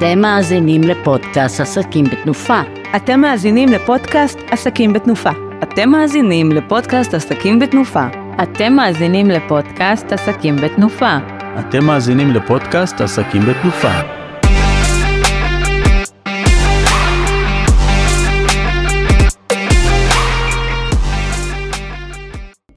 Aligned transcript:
אתם 0.00 0.18
מאזינים 0.18 0.82
לפודקאסט 0.82 1.60
עסקים 1.60 2.04
בתנופה. 2.04 2.60
אתם 2.96 3.20
מאזינים 3.20 3.68
לפודקאסט 3.68 4.38
עסקים 4.50 4.92
בתנופה. 4.92 5.30
אתם 5.62 5.90
מאזינים 5.90 6.52
לפודקאסט 6.52 7.14
עסקים 7.14 7.58
בתנופה. 7.58 8.06
אתם 8.42 8.72
מאזינים 8.72 9.30
לפודקאסט 9.30 10.12
עסקים 10.12 10.56
בתנופה. 10.56 11.16
אתם 11.60 11.84
מאזינים 11.84 12.30
לפודקאסט 12.30 13.00
עסקים 13.00 13.42
בתנופה. 13.42 13.92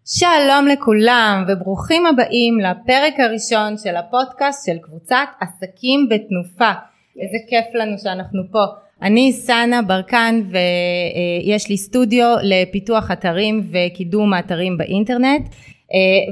שלום 0.06 0.68
לכולם 0.68 1.44
וברוכים 1.48 2.06
הבאים 2.06 2.60
לפרק 2.60 3.20
הראשון 3.20 3.78
של 3.78 3.96
הפודקאסט 3.96 4.66
של 4.66 4.78
קבוצת 4.82 5.28
עסקים 5.40 6.10
בתנופה. 6.10 6.93
איזה 7.20 7.38
כיף 7.50 7.66
לנו 7.74 7.98
שאנחנו 7.98 8.42
פה. 8.52 8.64
אני 9.02 9.34
סאנה 9.34 9.82
ברקן 9.82 10.42
ויש 10.50 11.70
לי 11.70 11.78
סטודיו 11.78 12.36
לפיתוח 12.44 13.12
אתרים 13.12 13.62
וקידום 13.72 14.34
האתרים 14.34 14.78
באינטרנט 14.78 15.50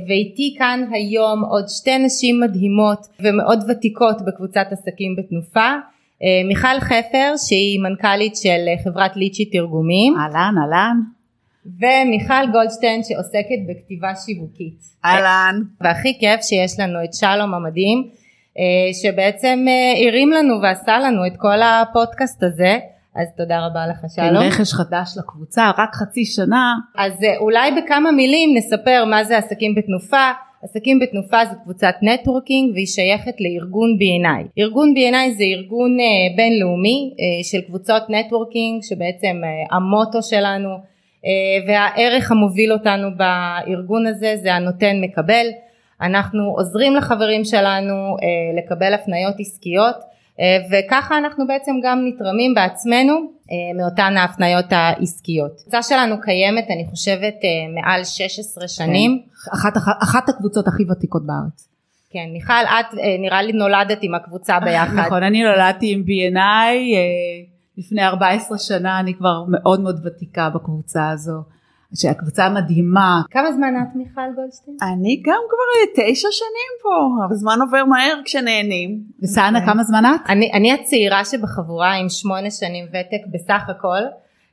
ואיתי 0.07 0.55
כאן 0.57 0.84
היום 0.91 1.44
עוד 1.44 1.66
שתי 1.67 1.98
נשים 1.98 2.40
מדהימות 2.40 3.07
ומאוד 3.20 3.59
ותיקות 3.70 4.16
בקבוצת 4.27 4.67
עסקים 4.71 5.16
בתנופה 5.16 5.70
מיכל 6.48 6.80
חפר 6.80 7.34
שהיא 7.48 7.79
מנכ"לית 7.79 8.35
של 8.35 8.66
חברת 8.84 9.16
ליצ'י 9.16 9.45
תרגומים 9.45 10.13
אהלן 10.16 10.55
אהלן 10.62 10.98
ומיכל 11.66 12.52
גולדשטיין 12.52 13.02
שעוסקת 13.04 13.59
בכתיבה 13.70 14.16
שיווקית. 14.26 14.79
אהלן. 15.05 15.62
והכי 15.82 16.20
כיף 16.20 16.41
שיש 16.41 16.79
לנו 16.79 17.04
את 17.04 17.13
שלום 17.13 17.54
המדהים 17.54 18.09
שבעצם 19.03 19.65
הרים 20.07 20.31
לנו 20.31 20.61
ועשה 20.61 20.99
לנו 20.99 21.25
את 21.27 21.33
כל 21.37 21.61
הפודקאסט 21.61 22.43
הזה 22.43 22.77
אז 23.15 23.27
תודה 23.37 23.65
רבה 23.65 23.87
לך 23.87 23.99
שלום. 24.15 24.43
כן, 24.43 24.48
רכש 24.48 24.73
חדש 24.73 25.17
לקבוצה 25.17 25.71
רק 25.77 25.95
חצי 25.95 26.26
שנה. 26.26 26.73
אז 26.98 27.13
אולי 27.37 27.71
בכמה 27.71 28.11
מילים 28.11 28.57
נספר 28.57 29.05
מה 29.05 29.23
זה 29.23 29.37
עסקים 29.37 29.76
בתנופה. 29.76 30.31
עסקים 30.63 30.99
בתנופה 30.99 31.45
זו 31.45 31.55
קבוצת 31.63 31.93
networking 32.01 32.73
והיא 32.73 32.85
שייכת 32.85 33.35
לארגון 33.39 33.98
BNI. 33.99 34.48
ארגון 34.59 34.93
BNI 34.98 35.34
זה 35.37 35.43
ארגון 35.43 35.98
בינלאומי 36.35 37.13
של 37.43 37.61
קבוצות 37.61 38.04
networking 38.09 38.84
שבעצם 38.83 39.41
המוטו 39.71 40.23
שלנו 40.23 40.70
והערך 41.67 42.31
המוביל 42.31 42.73
אותנו 42.73 43.07
בארגון 43.17 44.07
הזה 44.07 44.35
זה 44.37 44.54
הנותן 44.54 44.95
מקבל 45.01 45.45
אנחנו 46.02 46.44
עוזרים 46.44 46.96
לחברים 46.96 47.46
שלנו 47.46 48.16
לקבל 48.57 48.94
הפניות 48.94 49.35
עסקיות 49.40 49.96
וככה 50.71 51.18
אנחנו 51.18 51.48
בעצם 51.48 51.71
גם 51.84 51.99
נתרמים 52.05 52.54
בעצמנו 52.54 53.13
מאותן 53.77 54.18
ההפניות 54.18 54.66
העסקיות. 54.72 55.52
הקבוצה 55.60 55.84
שלנו 55.84 56.22
קיימת 56.22 56.66
אני 56.70 56.85
חושבת 56.90 57.35
מעל 57.76 58.04
16 58.04 58.68
שנים. 58.68 59.22
אחת, 59.54 59.74
אחת 60.04 60.29
הקבוצות 60.29 60.68
הכי 60.68 60.84
ותיקות 60.91 61.26
בארץ. 61.26 61.68
כן 62.10 62.29
מיכל 62.34 62.54
את 62.54 62.98
נראה 63.20 63.41
לי 63.41 63.54
נולדת 63.54 63.99
עם 64.02 64.16
הקבוצה 64.16 64.59
ביחד. 64.66 64.94
נכון 65.06 65.24
אני 65.24 65.44
נולדתי 65.44 65.94
עם 65.94 66.03
B&I 66.07 66.78
לפני 67.78 68.06
14 68.06 68.57
שנה 68.57 69.00
אני 69.00 69.13
כבר 69.13 69.44
מאוד 69.47 69.79
מאוד 69.81 70.06
ותיקה 70.06 70.50
בקבוצה 70.50 71.09
הזו. 71.09 71.41
שהקבוצה 71.95 72.50
מדהימה. 72.50 73.22
כמה 73.31 73.51
זמן 73.51 73.73
את 73.81 73.95
מיכל 73.95 74.22
גולדשטיין? 74.35 74.78
אני 74.81 75.22
גם 75.25 75.41
כבר 75.50 76.03
תשע 76.03 76.28
שנים 76.31 76.72
פה, 76.83 77.23
הזמן 77.33 77.57
עובר 77.61 77.85
מהר 77.85 78.22
כשנהנים. 78.25 79.00
וסאנה 79.23 79.66
כמה 79.66 79.83
זמן 79.83 80.03
את? 80.06 80.29
אני, 80.29 80.51
אני 80.53 80.73
הצעירה 80.73 81.25
שבחבורה 81.25 81.94
עם 81.94 82.09
שמונה 82.09 82.51
שנים 82.51 82.85
ותק 82.85 83.28
בסך 83.33 83.69
הכל. 83.69 84.01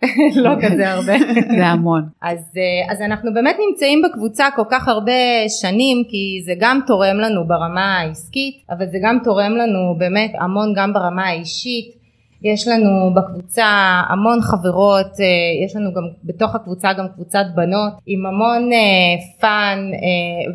לא 0.44 0.50
כזה 0.62 0.90
הרבה. 0.90 1.12
זה 1.58 1.66
המון. 1.66 2.02
אז, 2.22 2.38
אז 2.90 3.00
אנחנו 3.00 3.34
באמת 3.34 3.56
נמצאים 3.68 4.02
בקבוצה 4.02 4.46
כל 4.56 4.62
כך 4.70 4.88
הרבה 4.88 5.12
שנים 5.60 6.04
כי 6.08 6.42
זה 6.44 6.52
גם 6.60 6.80
תורם 6.86 7.16
לנו 7.16 7.46
ברמה 7.46 7.98
העסקית 7.98 8.54
אבל 8.70 8.86
זה 8.86 8.98
גם 9.02 9.18
תורם 9.24 9.52
לנו 9.52 9.98
באמת 9.98 10.32
המון 10.40 10.72
גם 10.76 10.92
ברמה 10.92 11.26
האישית 11.26 11.97
יש 12.42 12.68
לנו 12.68 13.14
בקבוצה 13.14 13.66
המון 14.08 14.40
חברות, 14.40 15.06
יש 15.64 15.76
לנו 15.76 15.94
גם 15.94 16.02
בתוך 16.24 16.54
הקבוצה 16.54 16.92
גם 16.92 17.06
קבוצת 17.14 17.44
בנות 17.54 17.92
עם 18.06 18.26
המון 18.26 18.70
fun 19.40 19.78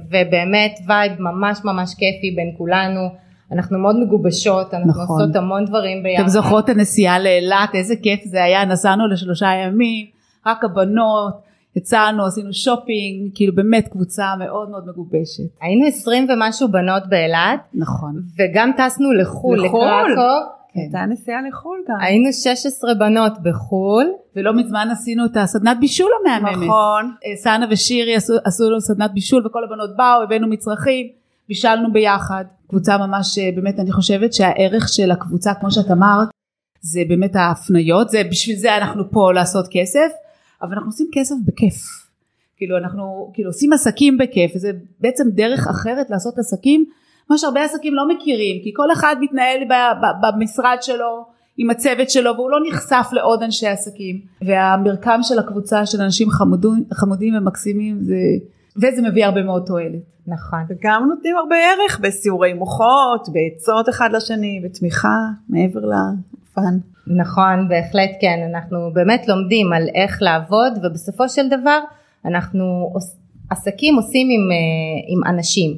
ובאמת 0.09 0.79
vibe 0.87 1.11
ממש 1.19 1.59
ממש 1.63 1.93
כיפי 1.93 2.31
בין 2.35 2.51
כולנו, 2.57 3.09
אנחנו 3.51 3.79
מאוד 3.79 3.99
מגובשות, 3.99 4.73
אנחנו 4.73 5.03
נכון. 5.03 5.21
עושות 5.21 5.35
המון 5.35 5.65
דברים 5.65 6.03
ביחד. 6.03 6.21
אתם 6.21 6.29
זוכרות 6.29 6.69
הנסיעה 6.69 7.19
לאילת, 7.19 7.69
איזה 7.73 7.95
כיף 8.03 8.23
זה 8.23 8.43
היה, 8.43 8.65
נסענו 8.65 9.07
לשלושה 9.07 9.47
ימים, 9.47 10.05
רק 10.45 10.63
הבנות, 10.63 11.33
יצאנו, 11.75 12.25
עשינו 12.25 12.53
שופינג, 12.53 13.31
כאילו 13.35 13.55
באמת 13.55 13.87
קבוצה 13.87 14.25
מאוד 14.39 14.69
מאוד 14.69 14.83
מגובשת. 14.87 15.43
היינו 15.61 15.85
עשרים 15.85 16.27
ומשהו 16.29 16.71
בנות 16.71 17.03
באילת. 17.09 17.59
נכון. 17.73 18.21
וגם 18.39 18.71
טסנו 18.77 19.13
לחו"ל, 19.13 19.65
לחו"ל. 19.65 19.85
לקרקוב. 19.85 20.62
כן. 20.73 20.79
הייתה 20.79 21.05
נסיעה 21.05 21.41
לחו"ל 21.47 21.83
גם. 21.89 21.95
היינו 22.01 22.33
16 22.33 22.93
בנות 22.93 23.33
בחו"ל. 23.43 24.05
ולא 24.35 24.53
מזמן 24.53 24.87
עשינו 24.91 25.25
את 25.25 25.37
הסדנת 25.37 25.77
בישול 25.79 26.11
המהממת. 26.21 26.67
נכון. 26.67 27.11
סאנה 27.35 27.65
ושירי 27.69 28.15
עשו, 28.15 28.33
עשו 28.43 28.69
לנו 28.69 28.81
סדנת 28.81 29.13
בישול 29.13 29.47
וכל 29.47 29.63
הבנות 29.63 29.97
באו, 29.97 30.23
הבאנו 30.23 30.47
מצרכים, 30.47 31.07
בישלנו 31.49 31.93
ביחד. 31.93 32.45
קבוצה 32.67 32.97
ממש, 32.97 33.39
באמת 33.55 33.79
אני 33.79 33.91
חושבת 33.91 34.33
שהערך 34.33 34.89
של 34.89 35.11
הקבוצה, 35.11 35.53
כמו 35.53 35.71
שאת 35.71 35.91
אמרת, 35.91 36.27
זה 36.81 37.01
באמת 37.07 37.35
ההפניות, 37.35 38.09
זה 38.09 38.21
בשביל 38.31 38.55
זה 38.55 38.77
אנחנו 38.77 39.11
פה 39.11 39.33
לעשות 39.33 39.65
כסף, 39.71 40.11
אבל 40.61 40.73
אנחנו 40.73 40.89
עושים 40.89 41.07
כסף 41.13 41.35
בכיף. 41.45 41.75
כאילו 42.57 42.77
אנחנו 42.77 43.31
כאילו 43.33 43.49
עושים 43.49 43.73
עסקים 43.73 44.17
בכיף, 44.17 44.51
וזה 44.55 44.71
בעצם 44.99 45.29
דרך 45.29 45.67
אחרת 45.67 46.09
לעשות 46.09 46.39
עסקים. 46.39 46.85
מה 47.29 47.37
שהרבה 47.37 47.63
עסקים 47.63 47.93
לא 47.93 48.07
מכירים 48.07 48.63
כי 48.63 48.71
כל 48.75 48.91
אחד 48.91 49.15
מתנהל 49.19 49.59
במשרד 50.21 50.77
שלו 50.81 51.25
עם 51.57 51.69
הצוות 51.69 52.09
שלו 52.09 52.31
והוא 52.35 52.51
לא 52.51 52.57
נחשף 52.67 53.07
לעוד 53.11 53.43
אנשי 53.43 53.67
עסקים 53.67 54.21
והמרקם 54.41 55.19
של 55.23 55.39
הקבוצה 55.39 55.85
של 55.85 56.01
אנשים 56.01 56.29
חמודים, 56.29 56.83
חמודים 56.93 57.35
ומקסימים 57.35 57.97
זה 58.01 58.15
וזה 58.77 59.01
מביא 59.01 59.25
הרבה 59.25 59.43
מאוד 59.43 59.63
תועלת. 59.65 60.01
נכון. 60.27 60.59
וגם 60.69 61.05
נותנים 61.09 61.35
הרבה 61.37 61.55
ערך 61.55 61.99
בסיורי 61.99 62.53
מוחות, 62.53 63.27
בעצות 63.33 63.89
אחד 63.89 64.09
לשני, 64.13 64.61
בתמיכה 64.63 65.17
מעבר 65.49 65.79
לפאן. 65.79 66.77
נכון 67.07 67.67
בהחלט 67.69 68.09
כן 68.21 68.49
אנחנו 68.49 68.91
באמת 68.93 69.27
לומדים 69.27 69.73
על 69.73 69.83
איך 69.95 70.21
לעבוד 70.21 70.73
ובסופו 70.83 71.29
של 71.29 71.47
דבר 71.47 71.79
אנחנו 72.25 72.93
עסקים 73.49 73.95
עושים 73.95 74.27
עם, 74.29 74.49
עם 75.07 75.33
אנשים. 75.33 75.77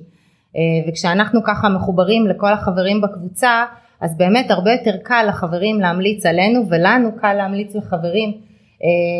וכשאנחנו 0.87 1.43
ככה 1.43 1.69
מחוברים 1.69 2.27
לכל 2.27 2.53
החברים 2.53 3.01
בקבוצה 3.01 3.65
אז 4.01 4.17
באמת 4.17 4.51
הרבה 4.51 4.71
יותר 4.71 4.95
קל 5.03 5.25
לחברים 5.27 5.79
להמליץ 5.79 6.25
עלינו 6.25 6.69
ולנו 6.69 7.09
קל 7.21 7.33
להמליץ 7.33 7.75
לחברים 7.75 8.31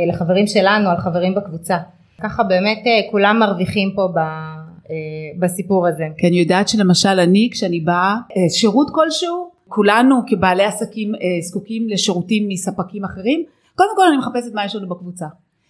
לחברים 0.08 0.48
שלנו 0.48 0.90
על 0.90 0.98
חברים 0.98 1.36
בקבוצה. 1.36 1.78
ככה 2.22 2.44
באמת 2.44 2.84
כולם 3.12 3.40
מרוויחים 3.40 3.92
פה 3.96 4.08
ב, 4.16 4.20
בסיפור 5.40 5.88
הזה. 5.88 6.04
כי 6.18 6.28
אני 6.28 6.40
יודעת 6.40 6.68
שלמשל 6.68 7.20
אני 7.20 7.50
כשאני 7.52 7.80
באה 7.80 8.16
שירות 8.50 8.88
כלשהו 8.92 9.50
כולנו 9.68 10.16
כבעלי 10.28 10.64
עסקים 10.64 11.12
זקוקים 11.42 11.90
לשירותים 11.90 12.48
מספקים 12.48 13.06
אחרים. 13.06 13.44
קודם 13.76 13.90
כל 13.96 14.08
אני 14.08 14.18
מחפשת 14.18 14.54
מה 14.54 14.66
יש 14.66 14.76
לנו 14.76 14.90
בקבוצה 14.90 15.26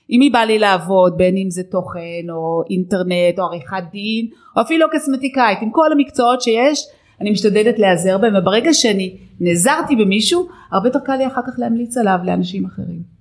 אם 0.09 0.21
היא 0.21 0.33
באה 0.33 0.45
לי 0.45 0.59
לעבוד 0.59 1.17
בין 1.17 1.37
אם 1.37 1.49
זה 1.49 1.63
תוכן 1.63 2.29
או 2.29 2.63
אינטרנט 2.69 3.39
או 3.39 3.43
עריכת 3.43 3.83
דין 3.91 4.27
או 4.57 4.61
אפילו 4.61 4.87
קסמטיקאית 4.91 5.57
עם 5.61 5.69
כל 5.71 5.91
המקצועות 5.91 6.41
שיש 6.41 6.87
אני 7.21 7.31
משתדלת 7.31 7.79
להיעזר 7.79 8.17
בהם 8.17 8.35
וברגע 8.35 8.73
שאני 8.73 9.17
נעזרתי 9.39 9.95
במישהו 9.95 10.47
הרבה 10.71 10.87
יותר 10.87 10.99
קל 10.99 11.15
לי 11.15 11.27
אחר 11.27 11.41
כך 11.47 11.53
להמליץ 11.57 11.97
עליו 11.97 12.19
לאנשים 12.23 12.65
אחרים. 12.65 13.15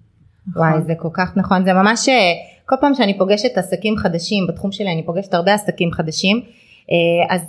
וואי 0.56 0.82
זה 0.86 0.92
כל 0.98 1.08
כך 1.12 1.36
נכון. 1.36 1.64
זה 1.64 1.72
ממש 1.72 2.08
כל 2.66 2.76
פעם 2.80 2.94
שאני 2.94 3.18
פוגשת 3.18 3.58
עסקים 3.58 3.96
חדשים 3.96 4.46
בתחום 4.46 4.72
שלי 4.72 4.92
אני 4.92 5.02
פוגשת 5.06 5.34
הרבה 5.34 5.54
עסקים 5.54 5.92
חדשים 5.92 6.40
אז, 7.30 7.42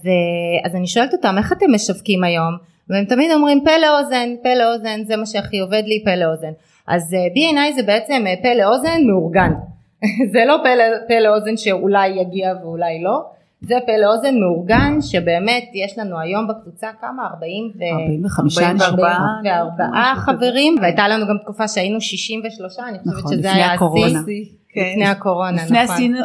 אז 0.65 0.75
אני 0.75 0.87
שואלת 0.87 1.13
אותם 1.13 1.35
איך 1.37 1.53
אתם 1.53 1.65
משווקים 1.73 2.23
היום? 2.23 2.57
והם 2.89 3.05
תמיד 3.05 3.31
אומרים 3.31 3.63
פה 3.63 3.71
לאוזן 3.77 4.29
פה 4.43 4.49
לאוזן 4.53 5.03
זה 5.05 5.15
מה 5.17 5.25
שהכי 5.25 5.59
עובד 5.59 5.83
לי 5.85 6.03
פה 6.05 6.15
לאוזן 6.15 6.51
אז 6.87 7.15
B&I 7.35 7.75
זה 7.75 7.83
בעצם 7.83 8.23
פה 8.41 8.53
לאוזן 8.53 9.07
מאורגן. 9.07 9.51
זה 10.33 10.45
לא 10.47 10.57
פה, 10.63 10.69
פה 11.07 11.19
לאוזן 11.19 11.57
שאולי 11.57 12.07
יגיע 12.07 12.53
ואולי 12.63 13.03
לא. 13.03 13.25
זה 13.61 13.75
פה 13.85 13.91
לאוזן 13.97 14.39
מאורגן 14.39 15.01
שבאמת 15.01 15.63
יש 15.73 15.97
לנו 15.97 16.19
היום 16.19 16.47
בקבוצה 16.47 16.87
כמה? 17.01 17.27
40 17.27 17.71
ו... 17.75 17.81
45 18.27 18.81
44 18.81 20.15
חברים 20.15 20.75
והייתה 20.81 21.07
לנו 21.07 21.27
גם 21.27 21.37
תקופה 21.43 21.67
שהיינו 21.67 22.01
63 22.01 22.79
אני 22.79 22.97
חושבת 22.99 23.17
נכון, 23.17 23.33
שזה 23.33 23.53
היה 23.53 23.73
הקורונה. 23.73 24.19
השיא. 24.19 24.45
לפני 24.75 25.05
הקורונה 25.05 25.63
לפני, 25.63 25.83
נכון. 25.83 25.95
עשינו, 25.95 26.19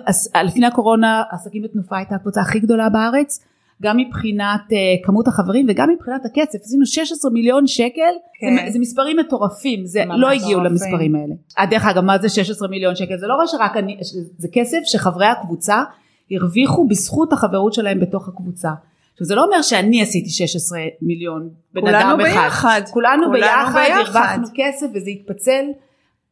לפני 0.45 0.67
הקורונה 0.67 1.23
עסקים 1.31 1.63
בתנופה 1.63 1.97
הייתה 1.97 2.15
הקבוצה 2.15 2.41
הכי 2.41 2.61
גדולה 2.61 2.89
בארץ 2.89 3.45
גם 3.83 3.97
מבחינת 3.97 4.61
uh, 4.71 5.07
כמות 5.07 5.29
החברים 5.29 5.67
וגם 5.69 5.91
מבחינת 5.91 6.25
הכסף 6.25 6.59
עשינו 6.65 6.87
16 6.87 7.31
מיליון 7.31 7.67
שקל 7.67 8.13
כן. 8.41 8.67
זה, 8.67 8.73
זה 8.73 8.79
מספרים 8.79 9.17
מטורפים 9.17 9.87
זה 9.87 10.05
לא 10.05 10.31
הגיעו 10.31 10.61
מטורפים. 10.61 10.65
למספרים 10.65 11.15
האלה. 11.15 11.35
אה, 11.59 11.67
דרך 11.67 11.87
אגב 11.87 12.05
מה 12.05 12.19
זה 12.19 12.29
16 12.29 12.69
מיליון 12.69 12.97
שקל 12.97 13.17
זה 13.17 13.27
לא 13.27 13.35
שרק 13.47 13.77
אני 13.77 13.99
זה 14.39 14.49
כסף 14.53 14.79
שחברי 14.85 15.27
הקבוצה 15.27 15.83
הרוויחו 16.31 16.89
בזכות 16.89 17.33
החברות 17.33 17.75
שלהם 17.75 18.01
בתוך 18.01 18.29
הקבוצה. 18.29 18.71
עכשיו 19.13 19.27
זה 19.27 19.35
לא 19.35 19.45
אומר 19.45 19.63
שאני 19.63 20.03
עשיתי 20.03 20.31
16 20.31 20.79
מיליון 21.03 21.49
בן 21.75 21.81
כולנו 21.81 21.99
אדם 21.99 22.21
אחד. 22.21 22.43
ביחד. 22.43 22.81
כולנו, 22.91 23.25
כולנו 23.27 23.33
ביחד, 23.33 23.81
ביחד. 23.87 24.17
הרווחנו 24.17 24.47
כסף 24.55 24.87
וזה 24.95 25.11
התפצל. 25.11 25.65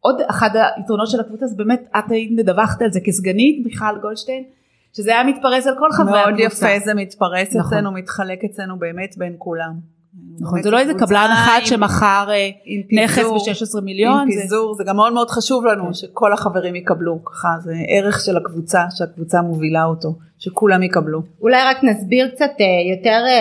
עוד 0.01 0.21
אחד 0.31 0.51
היתרונות 0.77 1.09
של 1.09 1.21
הקבוצה 1.21 1.47
זה 1.47 1.57
באמת 1.57 1.89
את 1.99 2.11
היית 2.11 2.31
מדווחת 2.37 2.83
על 2.83 2.93
זה 2.93 3.01
כסגנית 3.01 3.67
מיכל 3.67 3.99
גולדשטיין 4.03 4.45
שזה 4.97 5.11
היה 5.11 5.25
מתפרס 5.25 5.67
על 5.67 5.75
כל 5.79 5.93
חברי 5.93 6.11
מאוד 6.21 6.35
הקבוצה. 6.41 6.71
יפה 6.71 6.85
זה 6.85 6.95
מתפרס 6.95 7.49
נכון. 7.57 7.61
אצלנו, 7.61 7.93
מתחלק 7.93 8.45
אצלנו 8.45 8.79
באמת 8.79 9.15
בין 9.19 9.35
כולם. 9.39 9.99
נכון 10.41 10.63
זה 10.63 10.71
לא 10.71 10.79
איזה 10.79 10.95
קבלן 10.95 11.29
אחד 11.33 11.59
עם- 11.61 11.67
שמכר 11.67 12.29
אה, 12.31 12.51
נכס 13.05 13.15
פיזור, 13.19 13.39
ב-16 13.39 13.81
מיליון. 13.85 14.21
עם 14.21 14.31
זה- 14.31 14.41
פיזור, 14.43 14.75
זה 14.75 14.85
גם 14.85 14.97
מאוד 14.97 15.13
מאוד 15.13 15.31
חשוב 15.31 15.67
לנו 15.67 15.85
כן. 15.87 15.93
שכל 15.95 16.33
החברים 16.33 16.75
יקבלו, 16.77 17.25
ככה 17.25 17.49
זה 17.61 17.73
ערך 17.89 18.21
של 18.25 18.37
הקבוצה, 18.37 18.85
שהקבוצה 18.91 19.43
מובילה 19.43 19.85
אותו, 19.85 20.09
שכולם 20.39 20.83
יקבלו. 20.83 21.23
אולי 21.41 21.57
רק 21.65 21.85
נסביר 21.85 22.29
קצת 22.35 22.51
אה, 22.61 22.67
יותר 22.97 23.23
אה, 23.29 23.39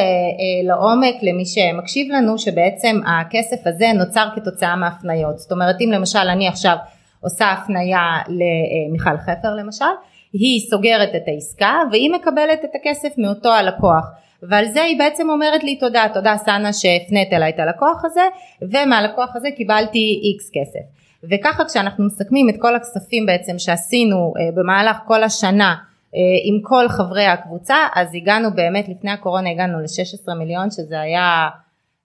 לעומק 0.68 1.16
למי 1.22 1.46
שמקשיב 1.46 2.08
לנו 2.12 2.38
שבעצם 2.38 3.00
הכסף 3.08 3.58
הזה 3.68 3.86
נוצר 3.96 4.28
כתוצאה 4.36 4.76
מהפניות 4.76 5.38
זאת 5.40 5.52
אומרת 5.52 5.76
אם 5.82 5.90
למשל 5.94 6.20
אני 6.32 6.48
עכשיו 6.48 6.76
עושה 7.22 7.52
הפניה 7.52 8.00
למיכל 8.28 9.18
חפר 9.18 9.56
למשל 9.56 9.86
היא 10.34 10.70
סוגרת 10.70 11.16
את 11.16 11.24
העסקה 11.28 11.74
והיא 11.92 12.12
מקבלת 12.12 12.60
את 12.66 12.70
הכסף 12.76 13.18
מאותו 13.18 13.50
הלקוח. 13.50 14.06
ועל 14.44 14.66
זה 14.66 14.84
היא 14.84 15.00
בעצם 15.00 15.30
אומרת 15.30 15.64
לי 15.64 15.76
תודה 15.76 16.06
תודה 16.14 16.38
סנה 16.38 16.74
שהפנית 16.74 17.34
אליי 17.34 17.50
את 17.50 17.60
הלקוח 17.60 18.06
הזה 18.06 18.22
ומהלקוח 18.62 19.36
הזה 19.36 19.48
קיבלתי 19.58 20.22
איקס 20.24 20.50
כסף. 20.54 20.98
וככה 21.24 21.66
כשאנחנו 21.66 22.06
מסכמים 22.06 22.50
את 22.50 22.56
כל 22.60 22.76
הכספים 22.76 23.26
בעצם 23.26 23.60
שעשינו 23.60 24.34
אה, 24.40 24.50
במהלך 24.56 24.98
כל 25.08 25.24
השנה 25.24 25.76
אה, 26.16 26.20
עם 26.44 26.62
כל 26.62 26.90
חברי 26.90 27.26
הקבוצה 27.26 27.76
אז 27.96 28.08
הגענו 28.16 28.52
באמת 28.56 28.90
לפני 28.90 29.12
הקורונה 29.12 29.50
הגענו 29.50 29.80
ל-16 29.80 30.34
מיליון 30.34 30.72
שזה 30.72 31.00
היה 31.00 31.50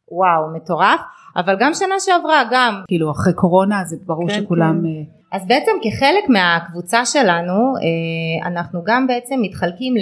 וואו 0.09 0.55
מטורף. 0.55 1.01
אבל 1.37 1.57
גם 1.61 1.75
שנה 1.75 1.95
שעברה 1.99 2.43
גם 2.51 2.83
כאילו 2.89 3.11
אחרי 3.11 3.33
קורונה 3.33 3.85
זה 3.85 3.97
ברור 4.07 4.29
כן, 4.29 4.41
שכולם 4.43 4.81
כן. 4.83 5.22
אז 5.33 5.47
בעצם 5.47 5.73
כחלק 5.83 6.29
מהקבוצה 6.29 7.07
שלנו 7.07 7.75
אה, 7.77 8.49
אנחנו 8.49 8.83
גם 8.85 9.07
בעצם 9.07 9.35
מתחלקים 9.43 9.95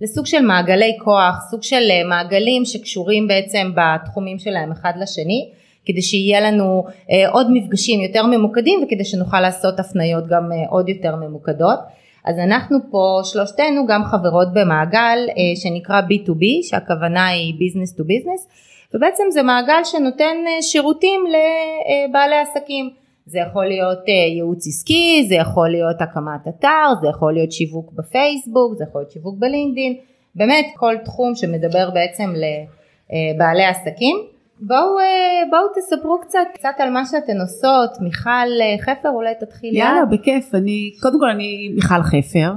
לסוג 0.00 0.26
של 0.26 0.40
מעגלי 0.40 0.96
כוח 1.04 1.34
סוג 1.50 1.62
של 1.62 1.90
אה, 1.90 2.08
מעגלים 2.08 2.64
שקשורים 2.64 3.28
בעצם 3.28 3.72
בתחומים 3.74 4.38
שלהם 4.38 4.72
אחד 4.72 4.92
לשני 5.00 5.48
כדי 5.84 6.02
שיהיה 6.02 6.40
לנו 6.40 6.84
אה, 7.10 7.28
עוד 7.30 7.46
מפגשים 7.52 8.00
יותר 8.00 8.26
ממוקדים 8.26 8.80
וכדי 8.82 9.04
שנוכל 9.04 9.40
לעשות 9.40 9.80
הפניות 9.80 10.26
גם 10.26 10.50
עוד 10.68 10.88
יותר 10.88 11.16
ממוקדות. 11.16 11.78
אז 12.24 12.38
אנחנו 12.38 12.78
פה 12.90 13.20
שלושתנו 13.24 13.86
גם 13.86 14.04
חברות 14.04 14.48
במעגל 14.54 15.18
שנקרא 15.54 16.00
B2B 16.00 16.44
שהכוונה 16.62 17.26
היא 17.26 17.54
business 17.54 17.98
to 17.98 18.02
business 18.02 18.48
ובעצם 18.94 19.24
זה 19.30 19.42
מעגל 19.42 19.84
שנותן 19.84 20.36
שירותים 20.60 21.20
לבעלי 21.26 22.36
עסקים 22.36 22.90
זה 23.30 23.38
יכול 23.38 23.66
להיות 23.66 23.98
אה, 24.08 24.34
ייעוץ 24.34 24.66
עסקי, 24.66 25.26
זה 25.28 25.34
יכול 25.34 25.68
להיות 25.68 26.00
הקמת 26.00 26.48
אתר, 26.48 26.86
זה 27.00 27.08
יכול 27.08 27.32
להיות 27.32 27.52
שיווק 27.52 27.92
בפייסבוק, 27.92 28.74
זה 28.78 28.84
יכול 28.88 29.00
להיות 29.00 29.10
שיווק 29.10 29.38
בלינקדין, 29.38 29.96
באמת 30.34 30.66
כל 30.76 30.94
תחום 31.04 31.34
שמדבר 31.34 31.90
בעצם 31.90 32.32
לבעלי 32.40 33.64
עסקים. 33.64 34.16
בואו, 34.60 34.98
אה, 34.98 35.42
בואו 35.50 35.62
תספרו 35.76 36.18
קצת, 36.20 36.46
קצת 36.54 36.74
על 36.78 36.90
מה 36.90 37.02
שאתן 37.06 37.40
עושות, 37.40 37.90
מיכל 38.00 38.50
אה, 38.60 38.76
חפר 38.84 39.08
אולי 39.08 39.34
תתחילי. 39.40 39.78
יאללה. 39.78 40.04
בכיף 40.04 40.54
אני 40.54 40.90
קודם 41.02 41.20
כל 41.20 41.30
אני 41.30 41.68
מיכל 41.74 42.02
חפר 42.02 42.52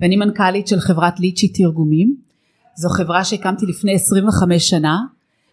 ואני 0.00 0.16
מנכ"לית 0.16 0.66
של 0.68 0.80
חברת 0.80 1.20
ליצ'י 1.20 1.48
תרגומים 1.48 2.16
זו 2.74 2.88
חברה 2.88 3.24
שהקמתי 3.24 3.66
לפני 3.66 3.94
25 3.94 4.70
שנה 4.70 4.96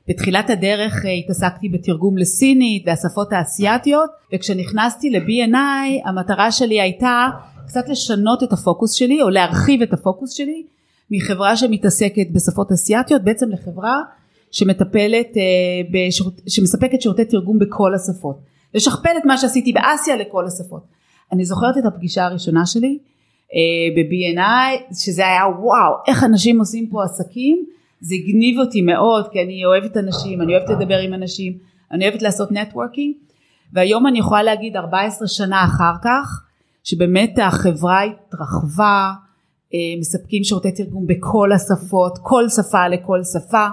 בתחילת 0.08 0.50
הדרך 0.50 1.06
אה, 1.06 1.12
התעסקתי 1.12 1.70
בתרגום 1.70 2.18
לסינית 2.18 2.84
והשפות 2.86 3.34
האסייתיות 3.34 4.10
וכשנכנסתי 4.34 5.10
ל-B&I 5.10 6.10
המטרה 6.10 6.52
שלי 6.52 6.82
הייתה 6.82 7.28
קצת 7.68 7.90
לשנות 7.90 8.44
את 8.44 8.54
הפוקוס 8.54 8.94
שלי 8.94 9.22
או 9.22 9.30
להרחיב 9.30 9.82
את 9.82 9.94
הפוקוס 9.94 10.32
שלי 10.32 10.64
מחברה 11.12 11.58
שמתעסקת 11.58 12.28
בשפות 12.32 12.72
אסייתיות 12.72 13.24
בעצם 13.24 13.50
לחברה 13.50 14.02
שמטפלת 14.52 15.38
אה, 15.38 15.42
בשירות, 15.92 16.42
שמספקת 16.48 17.02
שירותי 17.02 17.26
תרגום 17.26 17.60
בכל 17.60 17.96
השפות. 17.96 18.38
לשכפל 18.74 19.18
את 19.18 19.26
מה 19.26 19.38
שעשיתי 19.38 19.74
באסיה 19.74 20.16
לכל 20.16 20.46
השפות. 20.46 20.84
אני 21.32 21.46
זוכרת 21.46 21.78
את 21.78 21.86
הפגישה 21.86 22.26
הראשונה 22.26 22.66
שלי 22.66 22.98
אה, 23.54 23.60
ב-B&I 23.96 24.94
שזה 24.96 25.28
היה 25.28 25.44
וואו 25.48 25.94
איך 26.08 26.24
אנשים 26.24 26.60
עושים 26.60 26.88
פה 26.90 27.04
עסקים 27.04 27.66
זה 28.04 28.16
הגניב 28.16 28.60
אותי 28.60 28.82
מאוד 28.82 29.28
כי 29.32 29.42
אני 29.42 29.66
אוהבת 29.66 29.98
אנשים 29.98 30.42
אני 30.42 30.56
אוהבת 30.56 30.70
לדבר 30.70 30.98
עם 30.98 31.14
אנשים 31.14 31.54
אני 31.92 32.08
אוהבת 32.08 32.22
לעשות 32.22 32.52
נטוורקינג 32.52 33.16
והיום 33.74 34.08
אני 34.08 34.20
יכולה 34.20 34.44
להגיד 34.44 34.76
14 34.76 35.28
שנה 35.28 35.64
אחר 35.66 35.94
כך 36.04 36.44
שבאמת 36.84 37.40
החברה 37.42 38.02
התרחבה 38.04 39.12
אה, 39.74 39.80
מספקים 40.00 40.44
שירותי 40.44 40.72
תרגום 40.72 41.08
בכל 41.08 41.50
השפות 41.52 42.18
כל 42.22 42.50
שפה 42.50 42.88
לכל 42.88 43.20
שפה 43.24 43.68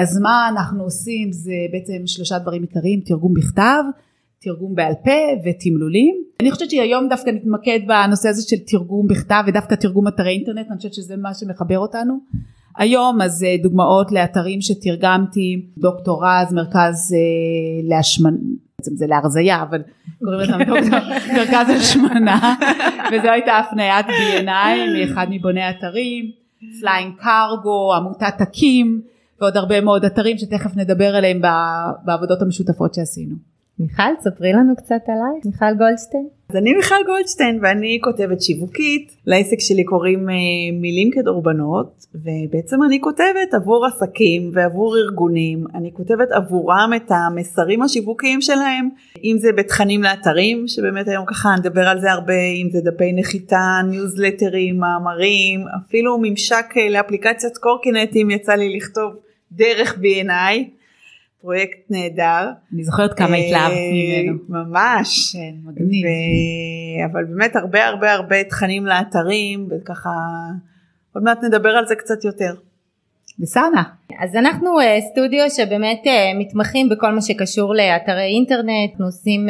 אז 0.00 0.20
מה 0.20 0.48
אנחנו 0.48 0.84
עושים 0.84 1.32
זה 1.32 1.52
בעצם 1.72 2.06
שלושה 2.06 2.38
דברים 2.38 2.62
עיקריים 2.62 3.00
תרגום 3.00 3.34
בכתב 3.34 3.82
תרגום 4.42 4.74
בעל 4.74 4.92
פה 5.04 5.50
ותמלולים. 5.50 6.14
אני 6.40 6.50
חושבת 6.50 6.70
שהיום 6.70 7.08
דווקא 7.08 7.30
נתמקד 7.30 7.80
בנושא 7.86 8.28
הזה 8.28 8.42
של 8.48 8.56
תרגום 8.66 9.06
בכתב 9.08 9.42
ודווקא 9.46 9.74
תרגום 9.74 10.08
אתרי 10.08 10.30
אינטרנט, 10.30 10.66
אני 10.70 10.76
חושבת 10.76 10.94
שזה 10.94 11.16
מה 11.16 11.34
שמחבר 11.34 11.78
אותנו. 11.78 12.20
היום 12.76 13.20
אז 13.22 13.44
אה, 13.44 13.56
דוגמאות 13.62 14.12
לאתרים 14.12 14.60
שתרגמתי, 14.60 15.66
דוקטור 15.78 16.24
רז, 16.26 16.52
מרכז 16.52 17.14
אה, 17.14 17.88
להשמנה, 17.88 18.36
בעצם 18.78 18.96
זה 18.96 19.06
להרזייה, 19.06 19.62
אבל 19.62 19.82
קוראים 20.24 20.40
לזה 20.40 20.56
מרכז 21.36 21.70
השמנה, 21.70 22.54
וזו 23.12 23.28
הייתה 23.28 23.58
הפניית 23.58 24.06
BNI 24.06 24.78
מאחד 24.98 25.26
מבוני 25.30 25.62
האתרים, 25.62 26.30
Flying 26.80 27.14
Cargo, 27.16 27.94
עמותת 27.94 28.34
תקים, 28.38 29.00
ועוד 29.40 29.56
הרבה 29.56 29.80
מאוד 29.80 30.04
אתרים 30.04 30.38
שתכף 30.38 30.76
נדבר 30.76 31.16
עליהם 31.16 31.40
בעבודות 32.04 32.42
המשותפות 32.42 32.94
שעשינו. 32.94 33.51
מיכל, 33.82 34.02
ספרי 34.20 34.52
לנו 34.52 34.76
קצת 34.76 35.02
עלייך, 35.06 35.46
מיכל 35.46 35.74
גולדשטיין. 35.78 36.26
אז 36.48 36.56
אני 36.56 36.74
מיכל 36.74 37.04
גולדשטיין 37.06 37.58
ואני 37.62 37.98
כותבת 38.04 38.42
שיווקית, 38.42 39.16
לעסק 39.26 39.60
שלי 39.60 39.84
קוראים 39.84 40.30
אה, 40.30 40.34
מילים 40.80 41.10
כדורבנות 41.10 42.06
ובעצם 42.14 42.82
אני 42.82 43.00
כותבת 43.00 43.54
עבור 43.54 43.86
עסקים 43.86 44.50
ועבור 44.54 44.96
ארגונים, 44.96 45.64
אני 45.74 45.90
כותבת 45.92 46.30
עבורם 46.30 46.90
את 46.96 47.10
המסרים 47.10 47.82
השיווקיים 47.82 48.40
שלהם, 48.40 48.88
אם 49.24 49.36
זה 49.38 49.52
בתכנים 49.52 50.02
לאתרים 50.02 50.68
שבאמת 50.68 51.08
היום 51.08 51.24
ככה 51.26 51.48
נדבר 51.58 51.88
על 51.88 52.00
זה 52.00 52.12
הרבה, 52.12 52.42
אם 52.62 52.68
זה 52.72 52.80
דפי 52.80 53.12
נחיתה, 53.12 53.80
ניוזלטרים, 53.90 54.78
מאמרים, 54.78 55.64
אפילו 55.86 56.18
ממשק 56.22 56.66
אה, 56.76 56.88
לאפליקציית 56.88 57.56
קורקינטים 57.56 58.30
יצא 58.30 58.52
לי 58.52 58.76
לכתוב 58.76 59.12
דרך 59.52 59.98
B&I, 59.98 60.81
פרויקט 61.42 61.78
נהדר. 61.90 62.50
אני 62.74 62.84
זוכרת 62.84 63.14
כמה 63.14 63.36
אה, 63.36 63.36
התלהבת 63.36 63.74
ממנו. 63.92 64.38
ממש. 64.48 65.32
כן, 65.32 65.54
מגניב. 65.64 66.06
ו... 66.06 67.12
אבל 67.12 67.24
באמת 67.24 67.56
הרבה 67.56 67.86
הרבה 67.86 68.12
הרבה 68.12 68.44
תכנים 68.44 68.86
לאתרים 68.86 69.68
וככה 69.70 70.10
עוד 71.14 71.24
מעט 71.24 71.38
נדבר 71.44 71.68
על 71.68 71.86
זה 71.86 71.94
קצת 71.94 72.24
יותר. 72.24 72.54
בסנה. 73.38 73.82
אז 74.20 74.36
אנחנו 74.36 74.80
אה, 74.80 74.98
סטודיו 75.12 75.50
שבאמת 75.50 76.02
אה, 76.06 76.38
מתמחים 76.38 76.88
בכל 76.88 77.12
מה 77.12 77.22
שקשור 77.22 77.74
לאתרי 77.74 78.24
אינטרנט, 78.24 78.90
אנחנו 78.90 79.04
עושים 79.04 79.46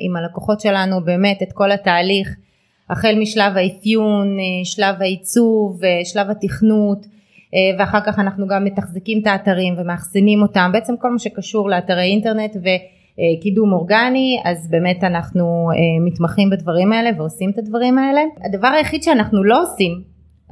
עם 0.00 0.16
הלקוחות 0.16 0.60
שלנו 0.60 1.04
באמת 1.04 1.42
את 1.42 1.52
כל 1.52 1.72
התהליך 1.72 2.28
החל 2.90 3.14
משלב 3.20 3.56
האפיון, 3.56 4.36
שלב 4.64 4.94
העיצוב, 5.00 5.80
שלב 6.04 6.30
התכנות 6.30 7.06
ואחר 7.78 8.00
כך 8.06 8.18
אנחנו 8.18 8.46
גם 8.46 8.64
מתחזקים 8.64 9.18
את 9.22 9.26
האתרים 9.26 9.74
ומאחסנים 9.78 10.42
אותם, 10.42 10.70
בעצם 10.72 10.96
כל 10.96 11.10
מה 11.10 11.18
שקשור 11.18 11.70
לאתרי 11.70 12.02
אינטרנט 12.02 12.56
וקידום 12.56 13.72
אורגני, 13.72 14.40
אז 14.44 14.70
באמת 14.70 15.04
אנחנו 15.04 15.70
אה, 15.72 16.06
מתמחים 16.06 16.50
בדברים 16.50 16.92
האלה 16.92 17.10
ועושים 17.16 17.50
את 17.50 17.58
הדברים 17.58 17.98
האלה. 17.98 18.20
הדבר 18.44 18.68
היחיד 18.68 19.02
שאנחנו 19.02 19.44
לא 19.44 19.62
עושים 19.62 20.02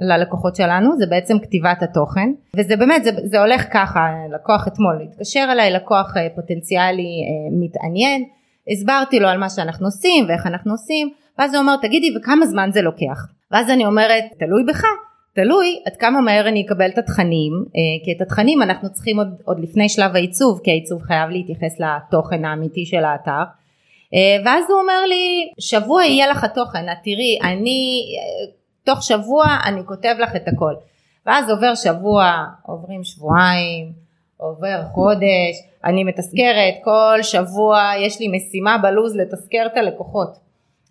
ללקוחות 0.00 0.56
שלנו 0.56 0.96
זה 0.98 1.06
בעצם 1.06 1.38
כתיבת 1.38 1.82
התוכן. 1.82 2.32
וזה 2.56 2.76
באמת 2.76 3.04
זה, 3.04 3.10
זה 3.24 3.40
הולך 3.40 3.64
ככה 3.72 4.10
לקוח 4.34 4.68
אתמול 4.68 5.02
התקשר 5.02 5.48
אליי 5.52 5.70
לקוח 5.70 6.16
אה, 6.16 6.26
פוטנציאלי 6.34 7.02
אה, 7.02 7.56
מתעניין 7.60 8.24
הסברתי 8.72 9.20
לו 9.20 9.28
על 9.28 9.38
מה 9.38 9.50
שאנחנו 9.50 9.86
עושים 9.86 10.24
ואיך 10.28 10.46
אנחנו 10.46 10.72
עושים 10.72 11.10
ואז 11.38 11.54
הוא 11.54 11.60
אומר 11.62 11.76
תגידי 11.76 12.16
וכמה 12.16 12.46
זמן 12.46 12.70
זה 12.72 12.82
לוקח? 12.82 13.26
ואז 13.50 13.70
אני 13.70 13.86
אומרת 13.86 14.24
תלוי 14.38 14.64
בך 14.68 14.84
תלוי 15.34 15.82
עד 15.86 15.96
כמה 15.96 16.20
מהר 16.20 16.48
אני 16.48 16.62
אקבל 16.66 16.90
את 16.90 16.98
התכנים, 16.98 17.52
אה, 17.76 18.04
כי 18.04 18.12
את 18.12 18.20
התכנים 18.20 18.62
אנחנו 18.62 18.92
צריכים 18.92 19.18
עוד, 19.18 19.28
עוד 19.44 19.60
לפני 19.60 19.88
שלב 19.88 20.14
העיצוב, 20.14 20.60
כי 20.64 20.70
העיצוב 20.70 21.02
חייב 21.02 21.30
להתייחס 21.30 21.80
לתוכן 21.80 22.44
האמיתי 22.44 22.86
של 22.86 23.04
האתר. 23.04 23.42
אה, 24.14 24.36
ואז 24.44 24.64
הוא 24.70 24.80
אומר 24.80 25.04
לי, 25.08 25.50
שבוע 25.58 26.04
יהיה 26.04 26.26
לך 26.28 26.44
תוכן, 26.54 26.88
את 26.92 26.96
תראי, 27.04 27.38
אני, 27.42 28.02
אה, 28.18 28.52
תוך 28.84 29.02
שבוע 29.02 29.44
אני 29.64 29.80
כותב 29.86 30.14
לך 30.18 30.36
את 30.36 30.48
הכל. 30.48 30.74
ואז 31.26 31.50
עובר 31.50 31.74
שבוע, 31.74 32.44
עוברים 32.66 33.04
שבועיים, 33.04 33.92
עובר 34.36 34.82
חודש, 34.92 35.54
אני 35.84 36.04
מתזכרת, 36.04 36.74
כל 36.84 37.18
שבוע 37.22 37.90
יש 37.98 38.20
לי 38.20 38.28
משימה 38.28 38.78
בלוז 38.78 39.16
לתזכר 39.16 39.66
את 39.66 39.76
הלקוחות. 39.76 40.38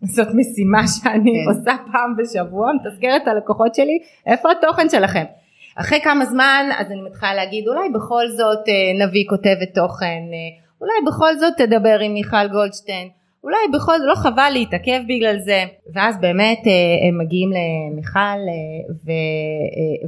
זאת 0.03 0.27
משימה 0.34 0.81
שאני 0.88 1.31
כן. 1.31 1.51
עושה 1.51 1.75
פעם 1.91 2.15
בשבוע, 2.17 2.72
מתזכרת 2.74 3.22
את 3.24 3.27
הלקוחות 3.27 3.75
שלי, 3.75 4.00
איפה 4.25 4.50
התוכן 4.51 4.89
שלכם? 4.89 5.24
אחרי 5.75 6.01
כמה 6.01 6.25
זמן 6.25 6.70
אז 6.77 6.91
אני 6.91 7.01
מתחילה 7.01 7.34
להגיד 7.34 7.67
אולי 7.67 7.89
בכל 7.89 8.27
זאת 8.27 8.70
אה, 8.70 9.05
נביא 9.05 9.25
כותבת 9.29 9.74
תוכן, 9.74 10.05
אה, 10.05 10.62
אולי 10.81 10.93
בכל 11.08 11.36
זאת 11.36 11.53
תדבר 11.58 12.00
עם 12.00 12.13
מיכל 12.13 12.48
גולדשטיין, 12.48 13.10
אולי 13.43 13.58
בכל 13.74 13.98
זאת 13.98 14.08
לא 14.08 14.15
חבל 14.15 14.50
להתעכב 14.53 15.00
בגלל 15.08 15.39
זה 15.39 15.63
ואז 15.93 16.17
באמת 16.22 16.60
אה, 16.67 17.08
הם 17.08 17.17
מגיעים 17.17 17.50
למיכל 17.50 18.39
ו, 19.05 19.12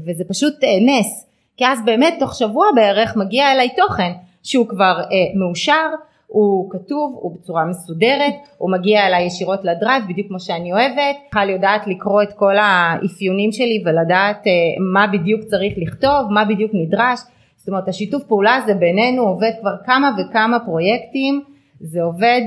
וזה 0.05 0.23
פשוט 0.29 0.53
נס 0.63 1.29
כי 1.57 1.65
אז 1.67 1.79
באמת 1.85 2.13
תוך 2.19 2.35
שבוע 2.35 2.67
בערך 2.75 3.15
מגיע 3.15 3.51
אליי 3.51 3.69
תוכן 3.75 4.12
שהוא 4.43 4.67
כבר 4.67 5.01
מאושר 5.35 5.89
הוא 6.34 6.70
כתוב, 6.72 7.18
הוא 7.22 7.36
בצורה 7.36 7.66
מסודרת, 7.66 8.34
הוא 8.58 8.72
מגיע 8.72 9.08
אליי 9.08 9.25
ישירות 9.25 9.60
לדרייב 9.63 10.04
בדיוק 10.10 10.28
כמו 10.28 10.40
שאני 10.40 10.74
אוהבת, 10.74 11.16
קל 11.30 11.50
יודעת 11.50 11.88
לקרוא 11.88 12.24
את 12.24 12.34
כל 12.34 12.56
האפיונים 12.58 13.52
שלי 13.52 13.84
ולדעת 13.86 14.48
אה, 14.48 14.52
מה 14.94 15.08
בדיוק 15.08 15.42
צריך 15.42 15.74
לכתוב, 15.78 16.32
מה 16.32 16.46
בדיוק 16.46 16.72
נדרש, 16.74 17.20
זאת 17.56 17.68
אומרת 17.68 17.88
השיתוף 17.88 18.24
פעולה 18.24 18.56
הזה 18.56 18.74
בינינו 18.74 19.24
עובד 19.24 19.52
כבר 19.62 19.75
כמה 19.86 20.12
וכמה 20.18 20.60
פרויקטים, 20.60 21.42
זה 21.80 22.02
עובד 22.02 22.42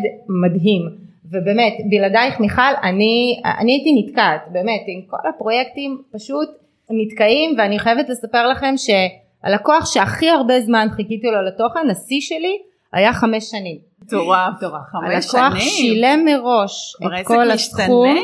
מדהים. 0.44 0.82
ובאמת 1.30 1.72
בלעדייך 1.90 2.40
מיכל 2.40 2.72
אני, 2.82 3.40
אני 3.60 3.72
הייתי 3.72 4.02
נתקעת. 4.02 4.40
באמת 4.52 4.82
עם 4.86 5.00
כל 5.06 5.28
הפרויקטים 5.28 6.02
פשוט 6.12 6.48
נתקעים 6.90 7.54
ואני 7.58 7.78
חייבת 7.78 8.08
לספר 8.08 8.48
לכם 8.48 8.74
שהלקוח 8.76 9.86
שהכי 9.86 10.30
הרבה 10.30 10.60
זמן 10.60 10.86
חיכיתי 10.90 11.26
לו 11.26 11.42
לתוכן 11.42 11.90
השיא 11.90 12.20
שלי 12.20 12.56
היה 12.96 13.12
חמש 13.12 13.50
שנים. 13.50 13.78
מטורף, 14.02 14.54
חמש 14.92 15.24
שנים. 15.24 15.44
הלקוח 15.44 15.60
שילם 15.60 16.24
מראש 16.24 16.96
את 17.20 17.26
כל 17.26 17.50
הסכום, 17.50 18.16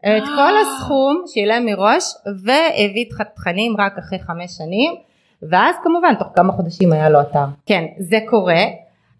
את 0.00 0.22
כל 0.36 0.52
הסכום 0.60 1.22
שילם 1.26 1.66
מראש 1.66 2.04
והביא 2.44 3.04
את 3.04 3.20
התכנים 3.20 3.76
רק 3.78 3.98
אחרי 3.98 4.18
חמש 4.18 4.50
שנים 4.50 4.94
ואז 5.42 5.74
כמובן 5.84 6.14
תוך 6.18 6.28
כמה 6.34 6.52
חודשים 6.52 6.92
היה 6.92 7.10
לו 7.10 7.20
אתר. 7.20 7.44
כן, 7.66 7.84
זה 7.98 8.18
קורה. 8.30 8.64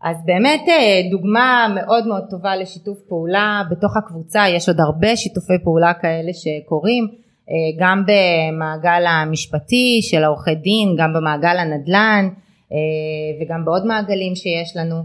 אז 0.03 0.17
באמת 0.25 0.65
אה, 0.69 1.01
דוגמה 1.11 1.67
מאוד 1.75 2.07
מאוד 2.07 2.23
טובה 2.31 2.57
לשיתוף 2.57 2.99
פעולה 3.09 3.63
בתוך 3.71 3.97
הקבוצה 3.97 4.49
יש 4.49 4.69
עוד 4.69 4.81
הרבה 4.81 5.17
שיתופי 5.17 5.59
פעולה 5.65 5.95
כאלה 5.95 6.33
שקורים 6.33 7.09
אה, 7.51 7.55
גם 7.79 8.05
במעגל 8.07 9.07
המשפטי 9.07 10.01
של 10.03 10.25
העורכי 10.25 10.55
דין 10.55 10.97
גם 10.99 11.13
במעגל 11.13 11.57
הנדל"ן 11.59 12.29
אה, 12.29 12.50
וגם 13.41 13.65
בעוד 13.65 13.87
מעגלים 13.87 14.35
שיש 14.35 14.77
לנו. 14.77 14.97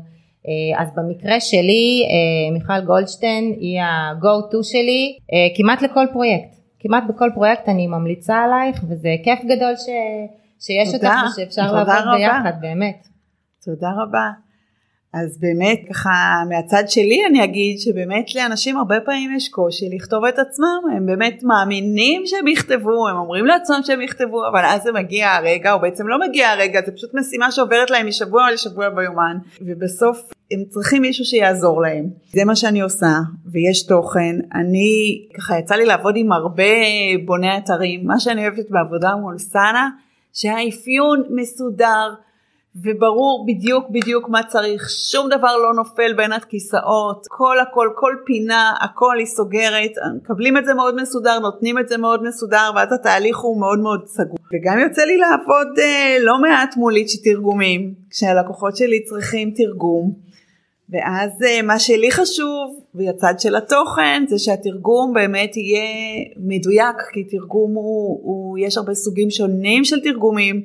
אה, 0.47 0.81
אז 0.81 0.87
במקרה 0.95 1.39
שלי 1.39 2.03
אה, 2.09 2.53
מיכל 2.53 2.85
גולדשטיין 2.85 3.55
היא 3.59 3.81
ה-go 3.81 4.53
to 4.53 4.57
שלי 4.63 5.17
כמעט 5.55 5.81
לכל 5.81 6.05
פרויקט. 6.13 6.55
כמעט 6.79 7.03
בכל 7.09 7.29
פרויקט 7.33 7.69
אני 7.69 7.87
ממליצה 7.87 8.37
עלייך 8.37 8.83
וזה 8.89 9.15
כיף 9.23 9.39
גדול 9.45 9.75
ש... 9.75 9.89
שיש 10.59 10.93
אותך 10.93 11.09
ושאפשר 11.31 11.71
לעבוד 11.71 11.93
רבה. 11.93 12.17
ביחד 12.17 12.61
באמת. 12.61 13.07
תודה 13.65 13.89
רבה. 13.97 14.44
אז 15.23 15.37
באמת 15.39 15.79
ככה 15.89 16.43
מהצד 16.49 16.83
שלי 16.87 17.21
אני 17.29 17.43
אגיד 17.43 17.79
שבאמת 17.79 18.35
לאנשים 18.35 18.77
הרבה 18.77 18.95
פעמים 19.05 19.35
יש 19.35 19.49
קושי 19.49 19.85
לכתוב 19.95 20.25
את 20.25 20.39
עצמם 20.39 20.95
הם 20.95 21.05
באמת 21.05 21.43
מאמינים 21.43 22.21
שהם 22.25 22.47
יכתבו 22.47 23.07
הם 23.07 23.17
אומרים 23.17 23.45
לעצמם 23.45 23.79
שהם 23.83 24.01
יכתבו 24.01 24.47
אבל 24.47 24.65
אז 24.65 24.83
זה 24.83 24.91
מגיע 24.91 25.31
הרגע 25.31 25.73
או 25.73 25.79
בעצם 25.79 26.07
לא 26.07 26.17
מגיע 26.27 26.49
הרגע 26.49 26.79
זה 26.85 26.91
פשוט 26.91 27.13
משימה 27.13 27.51
שעוברת 27.51 27.89
להם 27.89 28.07
משבוע 28.07 28.51
לשבוע 28.51 28.89
ביומן 28.89 29.37
ובסוף 29.61 30.31
הם 30.51 30.63
צריכים 30.69 31.01
מישהו 31.01 31.25
שיעזור 31.25 31.81
להם. 31.81 32.09
זה 32.33 32.45
מה 32.45 32.55
שאני 32.55 32.81
עושה 32.81 33.19
ויש 33.51 33.85
תוכן. 33.85 34.35
אני 34.55 35.21
ככה 35.37 35.59
יצא 35.59 35.75
לי 35.75 35.85
לעבוד 35.85 36.13
עם 36.17 36.31
הרבה 36.31 36.63
בוני 37.25 37.57
אתרים. 37.57 38.07
מה 38.07 38.19
שאני 38.19 38.41
אוהבת 38.47 38.69
בעבודה 38.69 39.15
מול 39.15 39.37
סאנה 39.37 39.89
שהאפיון 40.33 41.23
מסודר 41.29 42.13
וברור 42.83 43.45
בדיוק 43.47 43.89
בדיוק 43.89 44.29
מה 44.29 44.43
צריך, 44.43 44.89
שום 44.89 45.29
דבר 45.29 45.57
לא 45.57 45.73
נופל 45.73 46.13
בין 46.13 46.31
הכיסאות, 46.31 47.25
כל 47.29 47.59
הכל, 47.59 47.89
כל 47.95 48.15
פינה, 48.25 48.73
הכל 48.81 49.15
היא 49.19 49.25
סוגרת, 49.25 49.91
מקבלים 50.15 50.57
את 50.57 50.65
זה 50.65 50.73
מאוד 50.73 51.01
מסודר, 51.01 51.39
נותנים 51.39 51.79
את 51.79 51.87
זה 51.87 51.97
מאוד 51.97 52.23
מסודר 52.23 52.71
ואז 52.75 52.93
התהליך 52.93 53.37
הוא 53.37 53.59
מאוד 53.59 53.79
מאוד 53.79 54.07
סגור. 54.07 54.37
וגם 54.53 54.79
יוצא 54.79 55.01
לי 55.03 55.17
לעבוד 55.17 55.79
אה, 55.79 56.17
לא 56.19 56.41
מעט 56.41 56.77
מול 56.77 56.95
איצ'י 56.95 57.17
תרגומים, 57.23 57.93
כשהלקוחות 58.09 58.77
שלי 58.77 59.03
צריכים 59.03 59.51
תרגום. 59.55 60.25
ואז 60.89 61.31
אה, 61.45 61.61
מה 61.61 61.79
שלי 61.79 62.11
חשוב, 62.11 62.79
והצד 62.95 63.33
של 63.39 63.55
התוכן, 63.55 64.23
זה 64.27 64.39
שהתרגום 64.39 65.13
באמת 65.13 65.57
יהיה 65.57 65.81
מדויק, 66.37 66.95
כי 67.13 67.23
תרגום 67.23 67.73
הוא, 67.73 68.19
הוא 68.23 68.57
יש 68.57 68.77
הרבה 68.77 68.93
סוגים 68.93 69.29
שונים 69.29 69.83
של 69.83 69.99
תרגומים. 69.99 70.63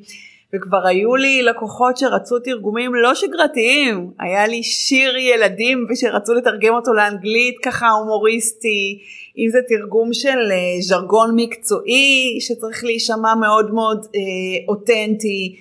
וכבר 0.54 0.86
היו 0.86 1.16
לי 1.16 1.42
לקוחות 1.42 1.96
שרצו 1.96 2.38
תרגומים 2.38 2.94
לא 2.94 3.14
שגרתיים, 3.14 4.10
היה 4.18 4.46
לי 4.46 4.62
שיר 4.62 5.16
ילדים 5.16 5.86
ושרצו 5.90 6.34
לתרגם 6.34 6.74
אותו 6.74 6.92
לאנגלית 6.92 7.56
ככה 7.64 7.90
הומוריסטי, 7.90 8.98
אם 9.38 9.48
זה 9.50 9.58
תרגום 9.68 10.12
של 10.12 10.38
אה, 10.50 10.80
ז'רגון 10.80 11.30
מקצועי 11.36 12.38
שצריך 12.40 12.84
להישמע 12.84 13.34
מאוד 13.34 13.74
מאוד 13.74 14.06
אה, 14.14 14.20
אותנטי, 14.68 15.56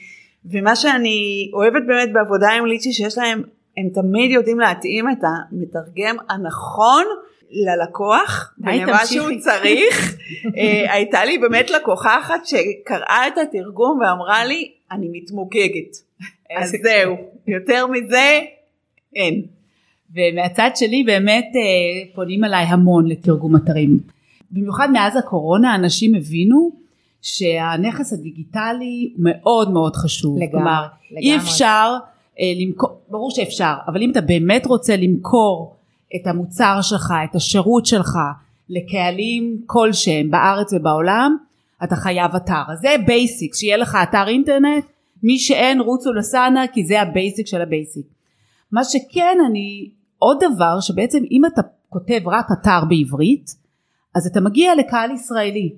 ומה 0.51 0.75
שאני 0.75 1.50
אוהבת 1.53 1.84
באמת 1.88 2.13
בעבודה 2.13 2.50
עם 2.50 2.65
ליצ'י 2.65 2.93
שיש 2.93 3.17
להם, 3.17 3.43
הם 3.77 3.89
תמיד 3.93 4.31
יודעים 4.31 4.60
להתאים 4.60 5.10
את 5.10 5.24
המתרגם 5.24 6.15
הנכון 6.29 7.05
ללקוח 7.51 8.53
ולמה 8.60 9.06
שהוא 9.06 9.29
צריך. 9.39 10.18
אה, 10.58 10.94
הייתה 10.94 11.25
לי 11.25 11.38
באמת 11.38 11.70
לקוחה 11.70 12.20
אחת 12.20 12.46
שקראה 12.46 13.27
את 13.27 13.38
התרגום 13.38 14.00
ואמרה 14.01 14.46
לי 14.46 14.72
אני 14.91 15.08
מתמוגגת. 15.12 15.98
אז 16.58 16.75
זהו, 16.84 17.15
יותר 17.48 17.88
מזה 17.88 18.39
אין. 19.15 19.41
ומהצד 20.15 20.70
שלי 20.75 21.03
באמת 21.03 21.48
אה, 21.56 22.15
פונים 22.15 22.44
אליי 22.44 22.65
המון 22.65 23.08
לתרגום 23.08 23.56
אתרים. 23.56 24.00
במיוחד 24.51 24.89
מאז 24.94 25.15
הקורונה 25.18 25.75
אנשים 25.75 26.15
הבינו 26.15 26.72
שהנכס 27.22 28.13
הדיגיטלי 28.13 29.13
מאוד 29.18 29.72
מאוד 29.72 29.96
חשוב. 29.96 30.38
לגמרי. 30.38 30.51
כלומר, 30.51 30.86
לגמרי. 31.12 31.32
אי 31.32 31.38
אפשר 31.38 31.96
אה, 32.39 32.46
למכור, 32.60 33.01
ברור 33.10 33.32
שאפשר, 33.32 33.74
אבל 33.88 34.01
אם 34.01 34.12
אתה 34.12 34.22
באמת 34.22 34.65
רוצה 34.65 34.96
למכור 34.96 35.78
את 36.16 36.28
המוצר 36.28 36.82
שלך, 36.82 37.13
את 37.30 37.36
השירות 37.36 37.86
שלך 37.86 38.18
לקהלים 38.70 39.62
כלשהם 39.66 40.32
בארץ 40.32 40.74
ובעולם, 40.74 41.38
אתה 41.84 41.96
חייב 41.96 42.36
אתר. 42.36 42.62
אז 42.72 42.80
זה 42.80 42.96
basic, 43.05 43.55
שיהיה 43.56 43.78
לך 43.78 43.98
אתר 44.04 44.28
אינטרנט, 44.28 44.86
מי 45.24 45.39
שאין 45.39 45.82
רוצו 45.82 46.13
לסאנה 46.13 46.68
כי 46.68 46.86
זה 46.86 47.01
ה 47.01 47.09
basic 47.09 47.48
של 47.48 47.62
ה 47.62 47.68
basic. 47.68 48.05
מה 48.72 48.84
שכן 48.84 49.38
אני, 49.50 49.89
עוד 50.18 50.44
דבר 50.54 50.80
שבעצם 50.80 51.20
אם 51.32 51.46
אתה 51.46 51.62
כותב 51.89 52.20
רק 52.25 52.46
אתר 52.51 52.86
בעברית, 52.89 53.56
אז 54.16 54.28
אתה 54.28 54.42
מגיע 54.42 54.75
לקהל 54.75 55.12
ישראלי 55.12 55.74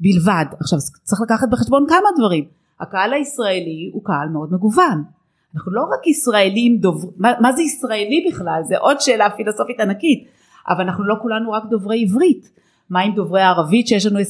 בלבד. 0.00 0.44
עכשיו 0.60 0.78
צריך 1.02 1.20
לקחת 1.20 1.48
בחשבון 1.50 1.86
כמה 1.88 2.08
דברים. 2.18 2.44
הקהל 2.80 3.12
הישראלי 3.12 3.90
הוא 3.92 4.04
קהל 4.04 4.28
מאוד 4.28 4.52
מגוון. 4.52 5.04
אנחנו 5.54 5.72
לא 5.72 5.82
רק 5.82 6.06
ישראלים 6.06 6.76
דוברים, 6.76 7.12
מה, 7.18 7.32
מה 7.40 7.52
זה 7.52 7.62
ישראלי 7.62 8.26
בכלל? 8.28 8.60
זה 8.64 8.78
עוד 8.78 9.00
שאלה 9.00 9.30
פילוסופית 9.30 9.80
ענקית. 9.80 10.28
אבל 10.68 10.80
אנחנו 10.80 11.04
לא 11.04 11.14
כולנו 11.22 11.52
רק 11.52 11.62
דוברי 11.70 12.02
עברית. 12.02 12.50
מה 12.90 13.00
עם 13.00 13.12
דוברי 13.14 13.42
ערבית 13.42 13.86
שיש 13.86 14.06
לנו 14.06 14.18
20% 14.18 14.22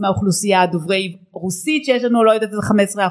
מהאוכלוסייה, 0.00 0.66
דוברי 0.66 1.16
רוסית 1.32 1.84
שיש 1.84 2.04
לנו 2.04 2.24
לא 2.24 2.32
יודעת 2.32 2.50
איזה 2.50 2.62
15%, 2.96 3.02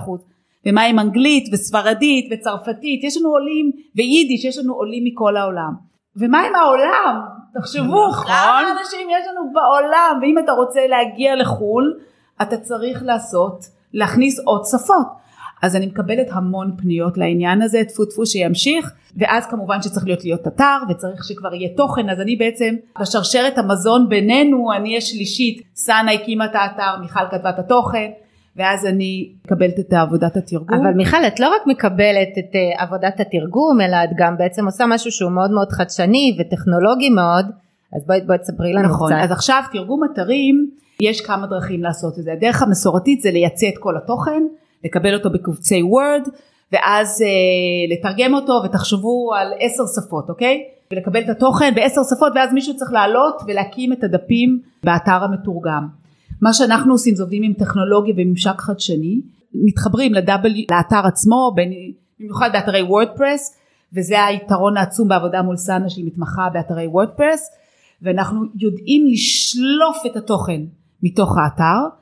ומה 0.66 0.84
עם 0.84 1.00
אנגלית 1.00 1.50
וספרדית 1.54 2.30
וצרפתית, 2.32 3.04
יש 3.04 3.18
לנו 3.18 3.30
עולים, 3.30 3.72
ויידיש, 3.96 4.46
יש 4.46 4.58
לנו 4.58 4.74
עולים 4.74 5.04
מכל 5.04 5.38
העולם. 5.38 5.74
ומה 6.16 6.42
עם 6.42 6.56
העולם? 6.56 7.22
תחשבו, 7.54 8.08
נכון. 8.08 8.26
כמה 8.26 8.62
אנשים 8.80 9.08
יש 9.10 9.28
לנו 9.28 9.54
בעולם, 9.54 10.20
ואם 10.22 10.40
אתה 10.44 10.52
רוצה 10.52 10.88
להגיע 10.88 11.36
לחו"ל, 11.36 11.94
אתה 12.42 12.58
צריך 12.58 13.04
לעשות, 13.04 13.66
להכניס 13.94 14.40
עוד 14.40 14.62
שפות. 14.66 15.08
אז 15.66 15.76
אני 15.76 15.86
מקבלת 15.86 16.28
המון 16.32 16.72
פניות 16.78 17.18
לעניין 17.18 17.62
הזה, 17.62 17.82
טפו 17.88 18.06
טפו 18.06 18.26
שימשיך, 18.26 18.92
ואז 19.18 19.46
כמובן 19.46 19.82
שצריך 19.82 20.06
להיות 20.06 20.24
להיות 20.24 20.48
אתר, 20.48 20.78
וצריך 20.90 21.24
שכבר 21.24 21.54
יהיה 21.54 21.70
תוכן, 21.78 22.10
אז 22.10 22.22
אני 22.22 22.36
בעצם 22.36 22.76
בשרשרת 23.02 23.58
המזון 23.58 24.10
בינינו, 24.10 24.74
אני 24.74 24.98
השלישית, 24.98 25.62
סאנה 25.76 26.12
הקימה 26.12 26.46
את 26.46 26.56
האתר, 26.56 27.02
מיכל 27.02 27.20
כתבה 27.32 27.50
את 27.50 27.60
התוכן, 27.60 28.12
ואז 28.56 28.86
אני 28.86 29.30
מקבלת 29.46 29.80
את 29.80 29.94
עבודת 29.94 30.38
התרגום. 30.38 30.80
אבל 30.80 30.94
מיכל 30.94 31.26
את 31.28 31.40
לא 31.40 31.48
רק 31.48 31.68
מקבלת 31.68 32.30
את 32.40 32.56
uh, 32.56 32.82
עבודת 32.82 33.20
התרגום 33.20 33.82
אלא 33.82 33.98
את 34.04 34.10
גם 34.18 34.38
בעצם 34.38 34.66
עושה 34.66 34.86
משהו 34.88 35.12
שהוא 35.12 35.32
מאוד 35.32 35.52
מאוד 35.52 35.72
חדשני 35.72 36.38
וטכנולוגי 36.40 37.10
מאוד 37.10 37.46
אז 37.96 38.06
בואי 38.06 38.22
בואי 38.22 38.38
תספרי 38.38 38.74
לנו 38.74 38.90
נכון, 38.90 39.12
קצת. 39.12 39.22
אז 39.24 39.32
עכשיו 39.32 39.64
תרגום 39.72 40.02
אתרים, 40.04 40.70
יש 41.02 41.22
כמה 41.22 41.48
דרכים 41.48 41.84
לעשות 41.84 42.20
את 42.20 42.24
זה. 42.24 42.34
הדרך 42.34 42.62
המסורתית 42.62 43.22
זה 43.22 43.32
לייצא 43.32 43.68
את 43.70 43.78
כל 43.80 43.98
התוכן, 43.98 44.44
לקבל 44.84 45.14
אותו 45.14 45.30
בקובצי 45.30 45.82
וורד, 45.84 46.28
ואז 46.72 47.22
אה, 47.22 47.96
לתרגם 47.96 48.34
אותו 48.34 48.62
ותחשבו 48.66 49.34
על 49.34 49.54
עשר 49.60 49.84
שפות, 49.96 50.30
אוקיי? 50.30 50.64
ולקבל 50.92 51.22
את 51.22 51.30
התוכן 51.30 51.76
בעשר 51.76 52.02
שפות 52.16 52.34
ואז 52.36 52.54
מישהו 52.54 52.76
צריך 52.78 52.92
לעלות 52.92 53.42
ולהקים 53.48 53.94
את 53.94 54.04
הדפים 54.04 54.60
באתר 54.84 55.24
המתורגם. 55.24 55.88
מה 56.42 56.54
שאנחנו 56.54 56.94
עושים 56.94 57.16
זה 57.16 57.24
עובדים 57.24 57.44
עם 57.44 57.54
טכנולוגיה 57.54 58.14
וממשק 58.18 58.62
חדשני, 58.62 59.22
מתחברים 59.54 60.14
לדאבל, 60.14 60.54
לאתר 60.72 61.08
עצמו, 61.08 61.56
במיוחד 62.20 62.50
באתרי 62.54 62.82
וורדפרס, 62.82 63.58
וזה 63.94 64.26
היתרון 64.26 64.78
העצום 64.78 65.08
בעבודה 65.08 65.42
מול 65.42 65.58
סאנה 65.58 65.90
שהיא 65.90 66.06
מתמחה 66.06 66.50
באתרי 66.54 66.88
וורדפרס, 66.88 67.50
ואנחנו 68.02 68.46
יודעים 68.56 69.08
לשלוף 69.08 69.98
את 70.06 70.16
התוכן 70.16 70.62
מתוך 71.04 71.38
האתר. 71.38 71.96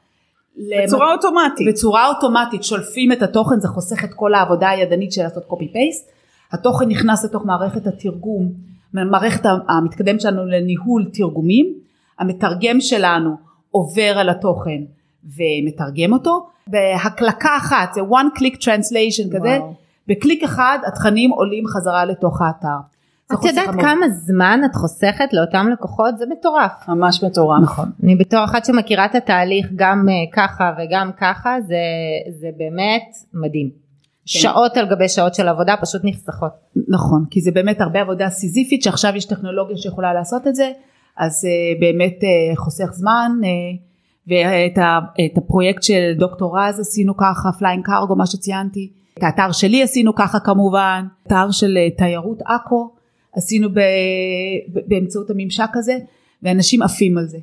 בצורה 0.58 1.14
אוטומטית. 1.14 1.68
בצורה 1.68 2.08
אוטומטית 2.08 2.64
שולפים 2.64 3.12
את 3.12 3.22
התוכן 3.22 3.60
זה 3.60 3.68
חוסך 3.68 4.04
את 4.04 4.14
כל 4.14 4.34
העבודה 4.34 4.70
הידנית 4.70 5.12
של 5.12 5.24
לעשות 5.24 5.46
קופי 5.46 5.68
פייסט 5.68 6.10
התוכן 6.52 6.86
נכנס 6.88 7.26
לתוך 7.26 7.46
מערכת 7.46 7.88
התרגום 7.88 8.52
מערכת 8.94 9.46
המתקדמת 9.68 10.22
שלנו 10.22 10.46
לניהול 10.46 11.10
תרגומים 11.14 11.74
המתרגם 12.20 12.82
שלנו 12.82 13.36
עובר 13.72 14.18
על 14.18 14.30
התוכן 14.30 14.82
ומתרגם 15.24 16.14
אותו 16.14 16.48
בהקלקה 16.68 17.58
אחת 17.58 17.94
זה 17.94 18.02
one 18.02 18.40
click 18.40 18.56
translation 18.56 19.36
כזה 19.36 19.58
וואו. 19.60 19.74
בקליק 20.08 20.44
אחד 20.44 20.78
התכנים 20.88 21.32
עולים 21.32 21.68
חזרה 21.68 22.06
לתוך 22.06 22.42
האתר. 22.42 22.93
את 23.34 23.46
יודעת 23.46 23.70
המון. 23.70 23.82
כמה 23.82 24.10
זמן 24.10 24.62
את 24.66 24.76
חוסכת 24.76 25.34
לאותם 25.34 25.68
לקוחות 25.74 26.18
זה 26.18 26.26
מטורף. 26.30 26.72
ממש 26.88 27.24
מטורף. 27.24 27.64
נכון. 27.64 27.92
אני 28.04 28.16
בתור 28.16 28.44
אחת 28.44 28.66
שמכירה 28.66 29.06
את 29.06 29.16
התהליך 29.16 29.68
גם 29.76 30.06
אה, 30.10 30.14
ככה 30.34 30.74
וגם 30.78 31.12
ככה 31.18 31.56
זה, 31.68 31.76
זה 32.40 32.48
באמת 32.58 33.04
מדהים. 33.34 33.84
שעות 34.26 34.78
על 34.78 34.90
גבי 34.90 35.10
שעות 35.10 35.36
של 35.36 35.48
עבודה 35.48 35.76
פשוט 35.82 36.02
נחסכות. 36.06 36.52
נכון, 36.88 37.26
כי 37.32 37.42
זה 37.42 37.52
באמת 37.52 37.82
הרבה 37.82 38.02
עבודה 38.02 38.30
סיזיפית 38.30 38.84
שעכשיו 38.84 39.16
יש 39.16 39.26
טכנולוגיה 39.26 39.78
שיכולה 39.78 40.14
לעשות 40.14 40.48
את 40.48 40.56
זה, 40.56 40.72
אז 41.18 41.46
uh, 41.46 41.80
באמת 41.82 42.20
uh, 42.22 42.58
חוסך 42.58 42.90
זמן, 42.92 43.32
uh, 43.42 43.48
ואת 44.28 44.78
ה, 44.78 45.00
את 45.26 45.38
הפרויקט 45.38 45.84
של 45.84 46.14
דוקטור 46.18 46.60
רז 46.60 46.80
עשינו 46.80 47.18
ככה, 47.18 47.52
Flying 47.60 47.86
Cargo, 47.86 48.16
מה 48.16 48.26
שציינתי, 48.26 48.92
את 49.18 49.24
האתר 49.24 49.52
שלי 49.52 49.84
עשינו 49.84 50.16
ככה 50.16 50.40
כמובן, 50.40 51.06
אתר 51.28 51.52
של 51.52 51.78
תיירות 51.98 52.42
עכו 52.46 52.92
עשינו 53.36 53.70
ב, 53.70 53.80
ב, 54.74 54.80
באמצעות 54.88 55.30
הממשק 55.30 55.70
הזה, 55.76 55.98
ואנשים 56.44 56.82
עפים 56.82 57.18
על 57.18 57.26
זה. 57.26 57.38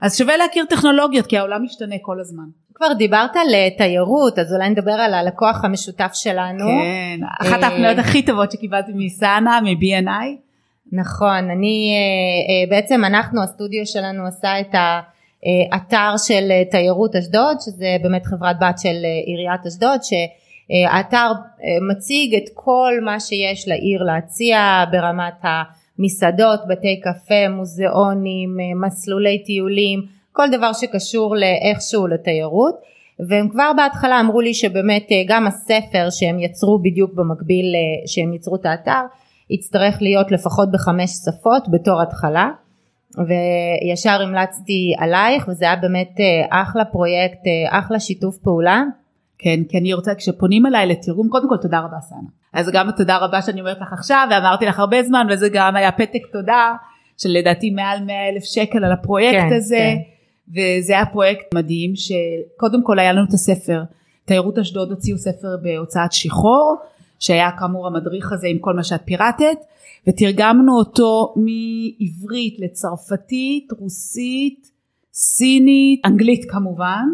אז 0.00 0.18
שווה 0.18 0.36
להכיר 0.36 0.64
טכנולוגיות, 0.64 1.26
כי 1.26 1.38
העולם 1.38 1.62
משתנה 1.64 1.94
כל 2.02 2.20
הזמן. 2.20 2.44
כבר 2.74 2.92
דיברת 2.92 3.36
על 3.36 3.54
אה, 3.54 3.68
תיירות 3.76 4.38
אז 4.38 4.54
אולי 4.54 4.70
נדבר 4.70 4.92
על 4.92 5.14
הלקוח 5.14 5.64
המשותף 5.64 6.10
שלנו. 6.14 6.64
כן, 6.66 7.20
אחת 7.40 7.62
אה, 7.62 7.68
ההפניות 7.68 7.98
הכי 7.98 8.22
טובות 8.22 8.52
שקיבלתי 8.52 8.92
מסאנה, 8.94 9.60
מ-BNI. 9.60 10.44
נכון, 10.92 11.50
אני 11.50 11.92
אה, 11.94 12.70
בעצם 12.70 13.04
אנחנו 13.04 13.42
הסטודיו 13.42 13.86
שלנו 13.86 14.26
עשה 14.26 14.60
את 14.60 14.74
האתר 14.74 16.14
של 16.16 16.50
אה, 16.50 16.62
תיירות 16.70 17.16
אשדוד 17.16 17.56
שזה 17.60 17.96
באמת 18.02 18.26
חברת 18.26 18.56
בת 18.60 18.78
של 18.78 18.96
עיריית 19.26 19.66
אשדוד 19.66 20.00
שהאתר 20.02 20.43
אה, 20.70 21.00
מציג 21.90 22.34
את 22.34 22.48
כל 22.54 22.92
מה 23.02 23.20
שיש 23.20 23.68
לעיר 23.68 24.02
להציע 24.02 24.84
ברמת 24.92 25.34
המסעדות, 25.42 26.60
בתי 26.68 27.00
קפה, 27.00 27.48
מוזיאונים, 27.48 28.60
אה, 28.60 28.86
מסלולי 28.86 29.44
טיולים, 29.44 30.00
כל 30.32 30.50
דבר 30.50 30.72
שקשור 30.72 31.36
לאיכשהו 31.36 32.06
לתיירות 32.06 32.74
והם 33.28 33.48
כבר 33.48 33.70
בהתחלה 33.76 34.20
אמרו 34.20 34.40
לי 34.40 34.54
שבאמת 34.54 35.06
אה, 35.12 35.22
גם 35.26 35.46
הספר 35.46 36.10
שהם 36.10 36.38
יצרו 36.38 36.78
בדיוק 36.78 37.14
במקביל 37.14 37.74
אה, 37.74 38.06
שהם 38.06 38.32
יצרו 38.32 38.56
את 38.56 38.66
האתר 38.66 39.00
יצטרך 39.50 40.02
להיות 40.02 40.32
לפחות 40.32 40.72
בחמש 40.72 41.10
שפות 41.10 41.68
בתור 41.70 42.02
התחלה 42.02 42.48
וישר 43.18 44.22
המלצתי 44.22 44.94
עלייך 44.98 45.48
וזה 45.48 45.64
היה 45.64 45.76
באמת 45.76 46.20
אה, 46.20 46.62
אחלה 46.62 46.84
פרויקט, 46.84 47.38
אה, 47.46 47.78
אחלה 47.78 48.00
שיתוף 48.00 48.38
פעולה. 48.38 48.82
כן, 49.38 49.60
כי 49.68 49.78
אני 49.78 49.94
רוצה, 49.94 50.14
כשפונים 50.14 50.66
אליי 50.66 50.86
לתרגום, 50.86 51.28
קודם 51.28 51.48
כל 51.48 51.56
תודה 51.56 51.78
רבה 51.78 52.00
סאנה. 52.00 52.28
אז 52.52 52.70
גם 52.72 52.90
תודה 52.96 53.16
רבה 53.16 53.42
שאני 53.42 53.60
אומרת 53.60 53.80
לך 53.80 53.92
עכשיו, 53.92 54.28
ואמרתי 54.30 54.66
לך 54.66 54.78
הרבה 54.78 55.02
זמן, 55.02 55.26
וזה 55.30 55.48
גם 55.52 55.76
היה 55.76 55.92
פתק 55.92 56.20
תודה, 56.32 56.74
שלדעתי 57.18 57.70
מעל 57.70 58.04
100 58.04 58.28
אלף 58.28 58.44
שקל 58.44 58.84
על 58.84 58.92
הפרויקט 58.92 59.38
כן, 59.38 59.56
הזה, 59.56 59.76
כן. 59.76 59.96
וזה 60.50 60.92
היה 60.92 61.06
פרויקט 61.06 61.54
מדהים, 61.54 61.92
שקודם 61.96 62.82
כל 62.84 62.98
היה 62.98 63.12
לנו 63.12 63.24
את 63.28 63.32
הספר, 63.32 63.82
תיירות 64.24 64.58
אשדוד 64.58 64.90
הוציאו 64.90 65.18
ספר 65.18 65.56
בהוצאת 65.62 66.12
שחרור, 66.12 66.76
שהיה 67.18 67.50
כאמור 67.58 67.86
המדריך 67.86 68.32
הזה 68.32 68.46
עם 68.46 68.58
כל 68.58 68.74
מה 68.74 68.84
שאת 68.84 69.00
פירטת, 69.04 69.56
ותרגמנו 70.08 70.78
אותו 70.78 71.34
מעברית 71.36 72.56
לצרפתית, 72.58 73.72
רוסית, 73.78 74.70
סינית, 75.12 76.00
אנגלית 76.04 76.50
כמובן. 76.50 77.04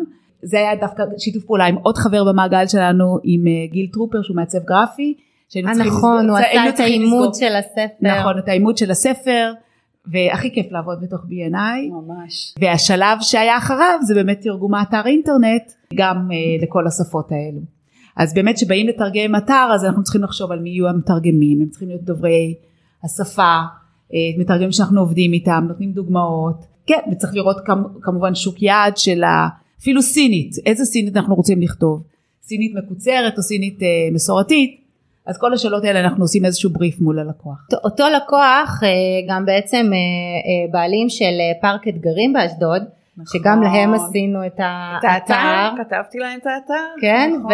זה 0.43 0.59
היה 0.59 0.77
דווקא 0.77 1.03
שיתוף 1.19 1.45
פעולה 1.45 1.65
עם 1.67 1.77
עוד 1.83 1.99
חבר 1.99 2.25
במעגל 2.25 2.67
שלנו, 2.67 3.19
עם 3.23 3.47
אה, 3.47 3.67
גיל 3.73 3.87
טרופר 3.93 4.23
שהוא 4.23 4.37
מעצב 4.37 4.59
גרפי. 4.59 5.15
אה, 5.57 5.87
נכון, 5.87 6.29
הוא 6.29 6.39
עשה 6.39 6.69
את 6.69 6.75
לסגור- 6.75 7.35
של 7.35 7.57
הספר. 7.57 7.87
נכון, 8.01 8.39
את 8.39 8.49
העימות 8.49 8.79
של 8.79 8.91
הספר, 8.91 9.53
והכי 10.07 10.55
כיף 10.55 10.73
לעבוד 10.73 11.01
בתוך 11.01 11.21
B&I. 11.21 11.91
ממש. 11.91 12.55
והשלב 12.61 13.19
שהיה 13.21 13.59
אחריו 13.59 13.99
זה 14.03 14.15
באמת 14.15 14.41
תרגום 14.41 14.75
האתר 14.75 15.07
אינטרנט 15.07 15.73
גם 15.95 16.29
uh, 16.31 16.63
לכל 16.63 16.87
השפות 16.87 17.33
האלו. 17.33 17.61
אז 18.17 18.35
באמת 18.35 18.59
שבאים 18.59 18.89
לתרגם 18.89 19.37
אתר 19.37 19.69
אז 19.75 19.85
אנחנו 19.85 20.03
צריכים 20.03 20.23
לחשוב 20.23 20.53
על 20.53 20.59
מי 20.61 20.71
יהיו 20.71 20.89
המתרגמים, 20.89 21.61
הם 21.61 21.69
צריכים 21.69 21.89
להיות 21.89 22.03
דוברי 22.03 22.55
השפה, 23.05 23.59
uh, 24.11 24.15
מתרגמים 24.41 24.73
שאנחנו 24.73 25.01
עובדים 25.01 25.33
איתם, 25.33 25.65
נותנים 25.69 25.93
דוגמאות, 25.93 26.65
כן, 26.87 27.01
וצריך 27.13 27.35
לראות 27.35 27.57
כמ, 27.67 27.83
כמובן 28.03 28.35
שוק 28.35 28.63
יעד 28.63 28.97
של 28.97 29.25
ה... 29.25 29.49
אפילו 29.81 30.03
סינית, 30.03 30.55
איזה 30.67 30.85
סינית 30.85 31.17
אנחנו 31.17 31.35
רוצים 31.35 31.61
לכתוב, 31.63 32.03
סינית 32.43 32.73
מקוצרת 32.75 33.39
או 33.39 33.43
סינית 33.43 33.79
uh, 33.81 34.15
מסורתית, 34.15 34.81
אז 35.27 35.39
כל 35.39 35.55
השאלות 35.55 35.85
האלה 35.85 36.01
אנחנו 36.01 36.25
עושים 36.25 36.45
איזשהו 36.45 36.71
בריף 36.71 37.01
מול 37.01 37.19
הלקוח. 37.19 37.67
אותו 37.85 38.05
לקוח 38.17 38.81
אה, 38.83 38.89
גם 39.29 39.45
בעצם 39.47 39.77
אה, 39.93 39.97
אה, 39.97 40.73
בעלים 40.73 41.09
של 41.09 41.25
אה, 41.25 41.61
פארק 41.61 41.89
אתגרים 41.89 42.33
באשדוד, 42.33 42.83
שגם 43.33 43.63
להם 43.63 43.95
עשינו 43.95 44.47
את 44.47 44.53
את 44.55 45.05
האתר. 45.05 45.83
כתבתי 45.85 46.19
להם 46.19 46.39
את 46.39 46.47
האתר. 46.47 47.01
כן, 47.01 47.33
נכון. 47.39 47.53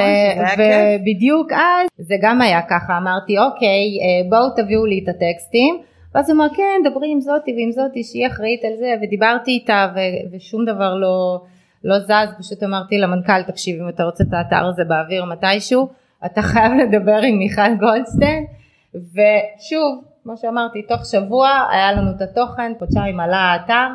ובדיוק 0.59 1.53
אז 1.53 2.07
זה 2.07 2.15
גם 2.23 2.41
היה 2.41 2.62
ככה, 2.62 2.99
אמרתי 2.99 3.39
אוקיי 3.39 3.85
אה, 4.03 4.31
בואו 4.31 4.51
תביאו 4.57 4.87
לי 4.87 5.01
את 5.05 5.09
הטקסטים, 5.09 5.79
ואז 6.15 6.31
הוא 6.31 6.37
אמר 6.37 6.49
כן 6.57 6.91
דברי 6.91 7.09
עם 7.12 7.21
זאתי 7.21 7.53
ועם 7.57 7.71
זאתי 7.73 8.03
שהיא 8.05 8.27
אחראית 8.27 8.61
על 8.65 8.73
זה, 8.79 8.95
ודיברתי 9.03 9.51
איתה 9.51 9.89
ו- 9.95 10.37
ושום 10.37 10.65
דבר 10.65 10.95
לא, 10.95 11.41
לא 11.85 11.99
זז, 11.99 12.35
פשוט 12.39 12.62
אמרתי 12.62 12.99
למנכ"ל 12.99 13.43
תקשיב 13.43 13.83
אם 13.83 13.89
אתה 13.89 14.05
רוצה 14.05 14.25
את 14.29 14.33
האתר 14.33 14.67
הזה 14.67 14.85
באוויר 14.85 15.25
מתישהו, 15.25 15.89
אתה 16.27 16.43
חייב 16.43 16.73
לדבר 16.83 17.19
עם 17.23 17.39
מיכל 17.39 17.75
גולדשטיין, 17.81 18.47
ושוב, 18.95 20.05
כמו 20.23 20.37
שאמרתי, 20.37 20.83
תוך 20.83 21.01
שבוע 21.11 21.67
היה 21.71 21.93
לנו 21.93 22.11
את 22.17 22.23
התוכן, 22.23 22.73
חודשיים 22.79 23.21
עלה 23.21 23.37
האתר, 23.37 23.89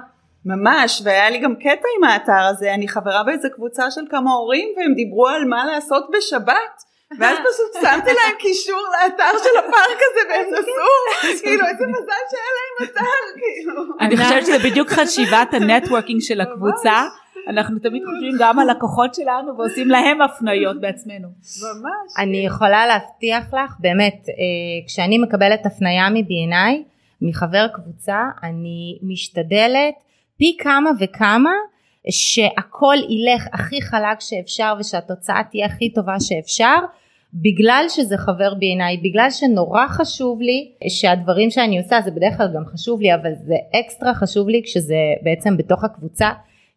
ממש, 0.46 1.02
והיה 1.04 1.30
לי 1.30 1.38
גם 1.38 1.56
קטע 1.56 1.88
עם 1.98 2.04
האתר 2.04 2.46
הזה, 2.50 2.74
אני 2.74 2.88
חברה 2.88 3.24
באיזה 3.24 3.50
קבוצה 3.50 3.92
של 3.92 4.02
כמה 4.10 4.32
הורים 4.32 4.70
והם 4.78 4.94
דיברו 4.94 5.28
על 5.28 5.46
מה 5.46 5.66
לעשות 5.66 6.10
בשבת. 6.18 6.84
ואז 7.20 7.38
פשוט 7.48 7.82
שמתי 7.82 8.10
להם 8.10 8.36
קישור 8.40 8.82
לאתר 8.92 9.38
של 9.44 9.60
הפארק 9.60 10.00
הזה 10.12 10.30
והם 10.30 10.48
נסעו, 10.48 11.42
כאילו 11.44 11.68
איזה 11.68 11.88
מזל 11.88 12.22
שהיה 12.32 12.52
להם 12.58 12.90
אתר, 12.90 13.40
כאילו. 13.40 13.84
אני 14.00 14.18
חושבת 14.18 14.46
שזה 14.46 14.70
בדיוק 14.70 14.90
חשיבת 14.90 15.54
ה 15.58 15.63
networking 15.63 16.22
של 16.22 16.42
הקבוצה. 16.42 17.04
אנחנו 17.50 17.80
תמיד 17.80 18.04
חושבים 18.06 18.34
גם 18.40 18.60
על 18.60 18.72
לקוחות 18.72 19.16
שלנו 19.16 19.58
ועושים 19.58 19.90
להם 19.90 20.22
הפניות 20.22 20.82
בעצמנו. 20.82 21.28
ממש. 21.28 22.14
אני 22.18 22.38
יכולה 22.38 22.88
להבטיח 22.88 23.54
לך, 23.54 23.76
באמת, 23.80 24.26
אה, 24.30 24.34
כשאני 24.88 25.18
מקבלת 25.18 25.66
הפנייה 25.66 26.10
מ- 26.10 26.37
BNI, 26.37 26.92
מחבר 27.22 27.68
קבוצה, 27.68 28.20
אני 28.44 29.00
משתדלת 29.04 29.96
פי 30.38 30.58
כמה 30.60 30.90
וכמה 31.00 31.54
שהכל 32.10 32.98
ילך 33.10 33.48
הכי 33.54 33.82
חלק 33.82 34.20
שאפשר 34.20 34.74
ושהתוצאה 34.80 35.42
תהיה 35.52 35.66
הכי 35.66 35.94
טובה 35.94 36.20
שאפשר, 36.20 36.76
בגלל 37.34 37.86
שזה 37.90 38.18
חבר 38.18 38.54
בעיניי, 38.54 38.98
בגלל 38.98 39.28
שנורא 39.30 39.88
חשוב 39.88 40.42
לי 40.42 40.72
שהדברים 40.90 41.50
שאני 41.50 41.78
עושה, 41.78 42.02
זה 42.02 42.12
בדרך 42.12 42.38
כלל 42.38 42.48
גם 42.56 42.66
חשוב 42.66 43.02
לי, 43.02 43.16
אבל 43.16 43.32
זה 43.46 43.56
אקסטרה 43.80 44.14
חשוב 44.14 44.50
לי 44.50 44.62
כשזה 44.66 44.96
בעצם 45.24 45.58
בתוך 45.58 45.84
הקבוצה, 45.84 46.30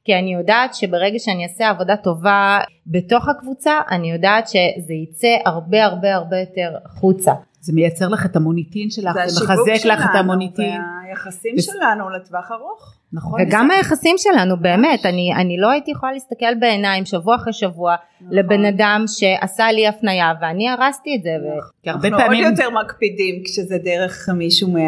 כי 0.04 0.14
אני 0.14 0.34
יודעת 0.34 0.74
שברגע 0.74 1.18
שאני 1.18 1.42
אעשה 1.44 1.68
עבודה 1.68 1.96
טובה 1.96 2.58
בתוך 2.86 3.28
הקבוצה 3.28 3.80
אני 3.90 4.12
יודעת 4.12 4.48
שזה 4.48 4.94
יצא 4.94 5.36
הרבה 5.44 5.84
הרבה 5.84 6.14
הרבה 6.14 6.38
יותר 6.40 6.76
החוצה. 6.84 7.32
זה 7.64 7.72
מייצר 7.72 8.08
לך 8.08 8.26
את 8.26 8.36
המוניטין 8.36 8.90
שלך, 8.90 9.14
זה 9.14 9.20
זה 9.26 9.44
מחזק 9.44 9.84
לך 9.84 10.04
את 10.10 10.14
המוניטין. 10.14 10.80
והיחסים 11.04 11.54
וס- 11.58 11.64
שלנו 11.64 12.10
לטווח 12.10 12.52
ארוך. 12.52 12.94
נכון. 13.12 13.40
וגם 13.42 13.70
היחסים 13.70 14.14
שלנו 14.18 14.56
באמת 14.56 15.06
אני, 15.06 15.34
אני 15.36 15.56
לא 15.58 15.70
הייתי 15.70 15.90
יכולה 15.90 16.12
להסתכל 16.12 16.54
בעיניים 16.60 17.04
שבוע 17.04 17.36
אחרי 17.36 17.52
שבוע 17.52 17.94
נכון. 18.20 18.38
לבן 18.38 18.64
אדם 18.64 19.04
שעשה 19.06 19.72
לי 19.72 19.86
הפנייה 19.86 20.32
ואני 20.40 20.68
הרסתי 20.68 21.10
את 21.16 21.22
זה. 21.22 21.30
ו... 21.30 21.46
כי 21.82 21.90
הרבה 21.90 22.08
אנחנו 22.08 22.24
פעמים, 22.24 22.44
עוד 22.44 22.52
יותר 22.58 22.70
מקפידים 22.70 23.42
כשזה 23.44 23.78
דרך 23.84 24.28
מישהו 24.28 24.68
מה, 24.72 24.80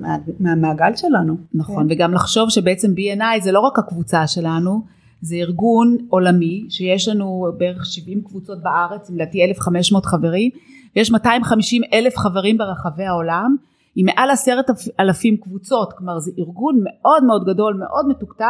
מה, 0.00 0.16
מהמעגל 0.40 0.96
שלנו. 0.96 1.36
נכון, 1.54 1.86
וגם 1.90 2.14
לחשוב 2.14 2.50
שבעצם 2.50 2.88
B&I 2.88 3.42
זה 3.42 3.52
לא 3.52 3.60
רק 3.60 3.78
הקבוצה 3.78 4.26
שלנו, 4.26 4.82
זה 5.20 5.34
ארגון 5.36 5.96
עולמי 6.10 6.64
שיש 6.68 7.08
לנו 7.08 7.46
בערך 7.58 7.86
70 7.86 8.22
קבוצות 8.22 8.62
בארץ, 8.62 9.10
לדעתי 9.10 9.44
1,500 9.44 10.06
חברים, 10.06 10.50
ויש 10.96 11.10
250 11.10 11.82
אלף 11.92 12.16
חברים 12.16 12.58
ברחבי 12.58 13.04
העולם, 13.04 13.56
עם 13.96 14.06
מעל 14.06 14.30
עשרת 14.30 14.70
אלפים 15.00 15.36
קבוצות, 15.36 15.92
כלומר 15.92 16.18
זה 16.18 16.30
ארגון 16.38 16.80
מאוד 16.84 17.24
מאוד 17.24 17.44
גדול, 17.44 17.74
מאוד 17.74 18.08
מתוקתק, 18.08 18.44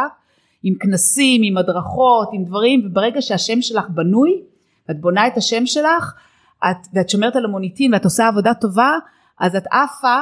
עם 0.63 0.73
כנסים, 0.79 1.41
עם 1.43 1.57
הדרכות, 1.57 2.29
עם 2.33 2.43
דברים, 2.45 2.81
וברגע 2.85 3.21
שהשם 3.21 3.61
שלך 3.61 3.89
בנוי, 3.89 4.41
ואת 4.89 5.01
בונה 5.01 5.27
את 5.27 5.37
השם 5.37 5.65
שלך, 5.65 6.13
את, 6.57 6.87
ואת 6.93 7.09
שומרת 7.09 7.35
על 7.35 7.45
המוניטין 7.45 7.93
ואת 7.93 8.03
עושה 8.03 8.27
עבודה 8.27 8.53
טובה, 8.53 8.91
אז 9.39 9.55
את 9.55 9.63
עפה 9.71 10.17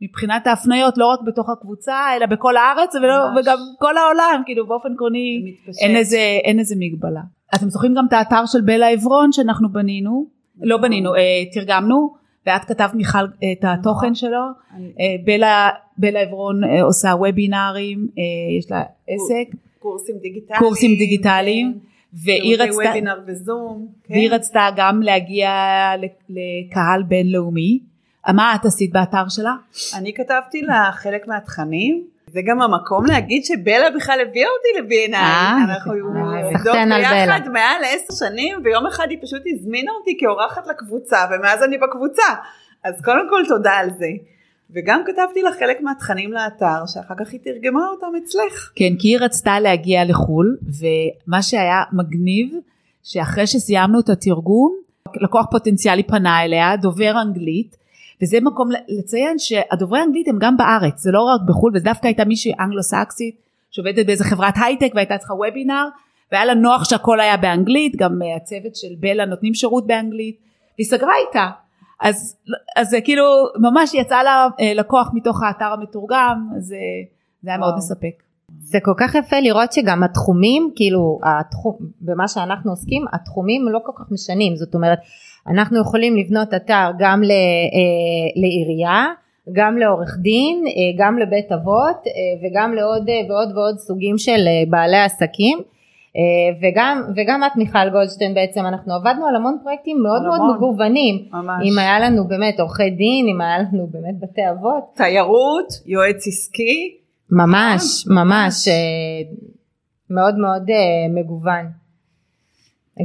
מבחינת 0.00 0.46
ההפניות 0.46 0.98
לא 0.98 1.06
רק 1.06 1.20
בתוך 1.26 1.50
הקבוצה 1.50 2.16
אלא 2.16 2.26
בכל 2.26 2.56
הארץ 2.56 2.94
ולא. 2.94 3.40
וגם 3.40 3.58
כל 3.78 3.96
העולם 3.96 4.42
כאילו 4.44 4.66
באופן 4.66 4.92
עקרוני. 4.94 5.54
אין 5.80 5.96
איזה, 5.96 6.18
אין 6.44 6.58
איזה 6.58 6.74
מגבלה. 6.78 7.20
אתם 7.54 7.70
זוכרים 7.70 7.94
גם 7.94 8.06
את 8.06 8.12
האתר 8.12 8.46
של 8.46 8.60
בלה 8.60 8.88
עברון 8.88 9.32
שאנחנו 9.32 9.72
בנינו, 9.72 10.26
לא 10.60 10.76
בנינו, 10.76 11.14
אה, 11.14 11.44
תרגמנו 11.52 12.14
ואת 12.46 12.64
כתבת 12.64 12.94
מיכל 12.94 13.24
את 13.24 13.64
התוכן 13.64 14.14
שלו, 14.14 14.38
אה, 15.00 15.04
בלה, 15.24 15.70
בלה 15.98 16.20
עברון 16.20 16.64
אה, 16.64 16.82
עושה 16.82 17.08
וובינארים, 17.08 18.08
יש 18.58 18.70
לה 18.70 18.82
עסק, 19.08 19.56
קורסים 19.78 20.16
דיגיטליים. 20.18 20.62
קורסים 20.62 20.98
דיגיטליים, 20.98 21.78
והיא 22.12 22.56
שירותי 22.56 22.62
רצתה, 22.62 22.88
וובינר 22.88 23.20
וזום. 23.26 23.86
כן. 24.04 24.14
והיא 24.14 24.30
רצתה 24.30 24.68
גם 24.76 25.02
להגיע 25.02 25.50
לקהל 26.28 27.02
בינלאומי. 27.02 27.78
מה 28.28 28.54
את 28.54 28.64
עשית 28.64 28.92
באתר 28.92 29.28
שלה? 29.28 29.54
אני 29.98 30.14
כתבתי 30.14 30.62
לה 30.62 30.90
חלק 30.92 31.28
מהתכנים. 31.28 32.11
זה 32.32 32.40
גם 32.46 32.62
המקום 32.62 33.06
להגיד 33.06 33.44
שבלה 33.44 33.90
בכלל 33.96 34.18
הביאה 34.28 34.48
אותי 34.48 34.80
ל-B&I. 34.80 35.14
אה, 35.14 35.56
אנחנו 35.64 35.92
אה, 35.92 36.44
עובדות 36.44 36.76
ביחד 36.88 37.40
בלה. 37.44 37.52
מעל 37.52 37.82
עשר 37.84 38.26
שנים 38.26 38.60
ויום 38.64 38.86
אחד 38.86 39.06
היא 39.10 39.18
פשוט 39.22 39.42
הזמינה 39.46 39.90
אותי 39.98 40.16
כאורחת 40.20 40.66
לקבוצה 40.66 41.16
ומאז 41.30 41.62
אני 41.62 41.78
בקבוצה. 41.78 42.22
אז 42.84 43.02
קודם 43.04 43.26
כל 43.30 43.42
תודה 43.48 43.72
על 43.72 43.90
זה. 43.98 44.06
וגם 44.74 45.02
כתבתי 45.06 45.42
לה 45.42 45.50
חלק 45.58 45.80
מהתכנים 45.80 46.32
לאתר 46.32 46.86
שאחר 46.86 47.14
כך 47.20 47.32
היא 47.32 47.40
תרגמה 47.44 47.80
אותם 47.88 48.06
אצלך. 48.22 48.70
כן, 48.74 48.92
כי 48.98 49.08
היא 49.08 49.18
רצתה 49.20 49.60
להגיע 49.60 50.04
לחו"ל, 50.04 50.56
ומה 50.80 51.42
שהיה 51.42 51.82
מגניב, 51.92 52.54
שאחרי 53.02 53.46
שסיימנו 53.46 54.00
את 54.00 54.08
התרגום, 54.08 54.76
לקוח 55.20 55.46
פוטנציאלי 55.50 56.02
פנה 56.02 56.44
אליה, 56.44 56.76
דובר 56.76 57.14
אנגלית, 57.22 57.76
וזה 58.22 58.38
מקום 58.40 58.68
לציין 58.88 59.38
שהדוברי 59.38 60.02
אנגלית 60.02 60.28
הם 60.28 60.38
גם 60.40 60.56
בארץ, 60.56 61.00
זה 61.00 61.10
לא 61.10 61.22
רק 61.22 61.40
בחו"ל, 61.48 61.72
וזה 61.74 61.84
דווקא 61.84 62.06
הייתה 62.06 62.24
מישהי 62.24 62.52
אנגלו-סקסית, 62.60 63.36
שעובדת 63.70 64.06
באיזה 64.06 64.24
חברת 64.24 64.54
הייטק 64.64 64.92
והייתה 64.94 65.18
צריכה 65.18 65.34
וובינר, 65.34 65.88
והיה 66.32 66.44
לה 66.44 66.54
נוח 66.54 66.84
שהכל 66.84 67.20
היה 67.20 67.36
באנגלית, 67.36 67.96
גם 67.96 68.22
אה, 68.22 68.36
הצוות 68.36 68.76
של 68.76 68.88
בלה 69.00 69.26
נותנים 69.26 69.54
שירות 69.54 69.86
באנגלית, 69.86 70.36
והיא 70.78 70.86
סגרה 70.86 71.12
איתה. 71.28 71.50
אז, 72.00 72.36
אז 72.76 72.88
זה 72.88 73.00
כאילו 73.00 73.24
ממש 73.56 73.94
יצא 73.94 74.22
לה 74.22 74.48
אה, 74.60 74.74
לקוח 74.74 75.10
מתוך 75.14 75.42
האתר 75.42 75.72
המתורגם, 75.72 76.48
אז 76.56 76.72
אה, 76.72 76.78
זה 77.42 77.50
היה 77.50 77.58
מאוד 77.58 77.68
וואו. 77.68 77.78
מספק. 77.78 78.22
זה 78.60 78.78
כל 78.82 78.94
כך 78.96 79.14
יפה 79.14 79.40
לראות 79.40 79.72
שגם 79.72 80.02
התחומים 80.02 80.70
כאילו 80.76 81.18
התחום 81.22 81.76
במה 82.00 82.28
שאנחנו 82.28 82.70
עוסקים 82.70 83.04
התחומים 83.12 83.68
לא 83.68 83.78
כל 83.84 83.92
כך 83.96 84.10
משנים 84.10 84.56
זאת 84.56 84.74
אומרת 84.74 84.98
אנחנו 85.48 85.80
יכולים 85.80 86.16
לבנות 86.16 86.54
אתר 86.54 86.90
גם 86.98 87.22
ל, 87.22 87.30
אה, 87.30 88.40
לעירייה 88.42 89.06
גם 89.52 89.78
לעורך 89.78 90.16
דין 90.18 90.64
אה, 90.66 90.72
גם 91.04 91.18
לבית 91.18 91.52
אבות 91.52 92.06
אה, 92.06 92.12
וגם 92.42 92.74
לעוד 92.74 93.08
אה, 93.08 93.20
ועוד 93.28 93.56
ועוד 93.56 93.78
סוגים 93.78 94.18
של 94.18 94.40
אה, 94.46 94.62
בעלי 94.70 95.00
עסקים 95.00 95.58
אה, 96.16 96.22
וגם 96.60 97.02
וגם 97.16 97.44
את 97.44 97.56
מיכל 97.56 97.90
גולדשטיין 97.92 98.34
בעצם 98.34 98.66
אנחנו 98.66 98.94
עבדנו 98.94 99.26
על 99.26 99.36
המון 99.36 99.58
פרויקטים 99.62 100.02
מאוד 100.02 100.22
מאוד 100.22 100.40
המון. 100.40 100.56
מגוונים 100.56 101.28
ממש. 101.32 101.62
אם 101.64 101.78
היה 101.78 102.00
לנו 102.00 102.28
באמת 102.28 102.60
עורכי 102.60 102.90
דין 102.90 103.26
אם 103.28 103.40
היה 103.40 103.58
לנו 103.58 103.86
באמת 103.90 104.20
בתי 104.20 104.50
אבות 104.50 104.84
תיירות, 104.94 105.68
יועץ 105.86 106.26
עסקי. 106.26 106.96
ממש 107.30 108.06
ממש 108.06 108.68
אה, 108.68 108.74
מאוד 110.10 110.38
מאוד 110.38 110.70
אה, 110.70 111.22
מגוון. 111.22 111.81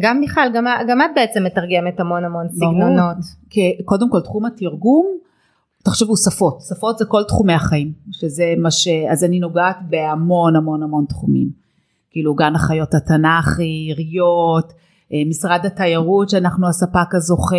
גם 0.02 0.20
מיכל 0.20 0.42
גם, 0.54 0.66
גם 0.90 1.02
את 1.02 1.10
בעצם 1.16 1.44
מתרגמת 1.44 2.00
המון 2.00 2.26
המון 2.26 2.48
סגנונות. 2.50 3.18
קודם 3.86 4.10
כל 4.10 4.22
תחום 4.22 4.46
התרגום, 4.46 5.06
תחשבו 5.84 6.18
שפות, 6.18 6.62
שפות 6.62 6.98
זה 6.98 7.06
כל 7.06 7.24
תחומי 7.24 7.54
החיים, 7.54 7.92
שזה 8.12 8.54
מה 8.58 8.72
ש... 8.72 8.88
אז 9.12 9.24
אני 9.24 9.40
נוגעת 9.40 9.78
בהמון 9.90 10.56
המון 10.56 10.84
המון 10.84 11.06
תחומים. 11.06 11.50
כאילו 12.12 12.36
גן 12.36 12.56
החיות 12.56 12.94
התנ"כי, 12.94 13.64
עיריות, 13.64 14.74
אה, 15.14 15.18
משרד 15.30 15.60
התיירות 15.66 16.30
שאנחנו 16.30 16.68
הספק 16.68 17.16
הזוכה, 17.16 17.56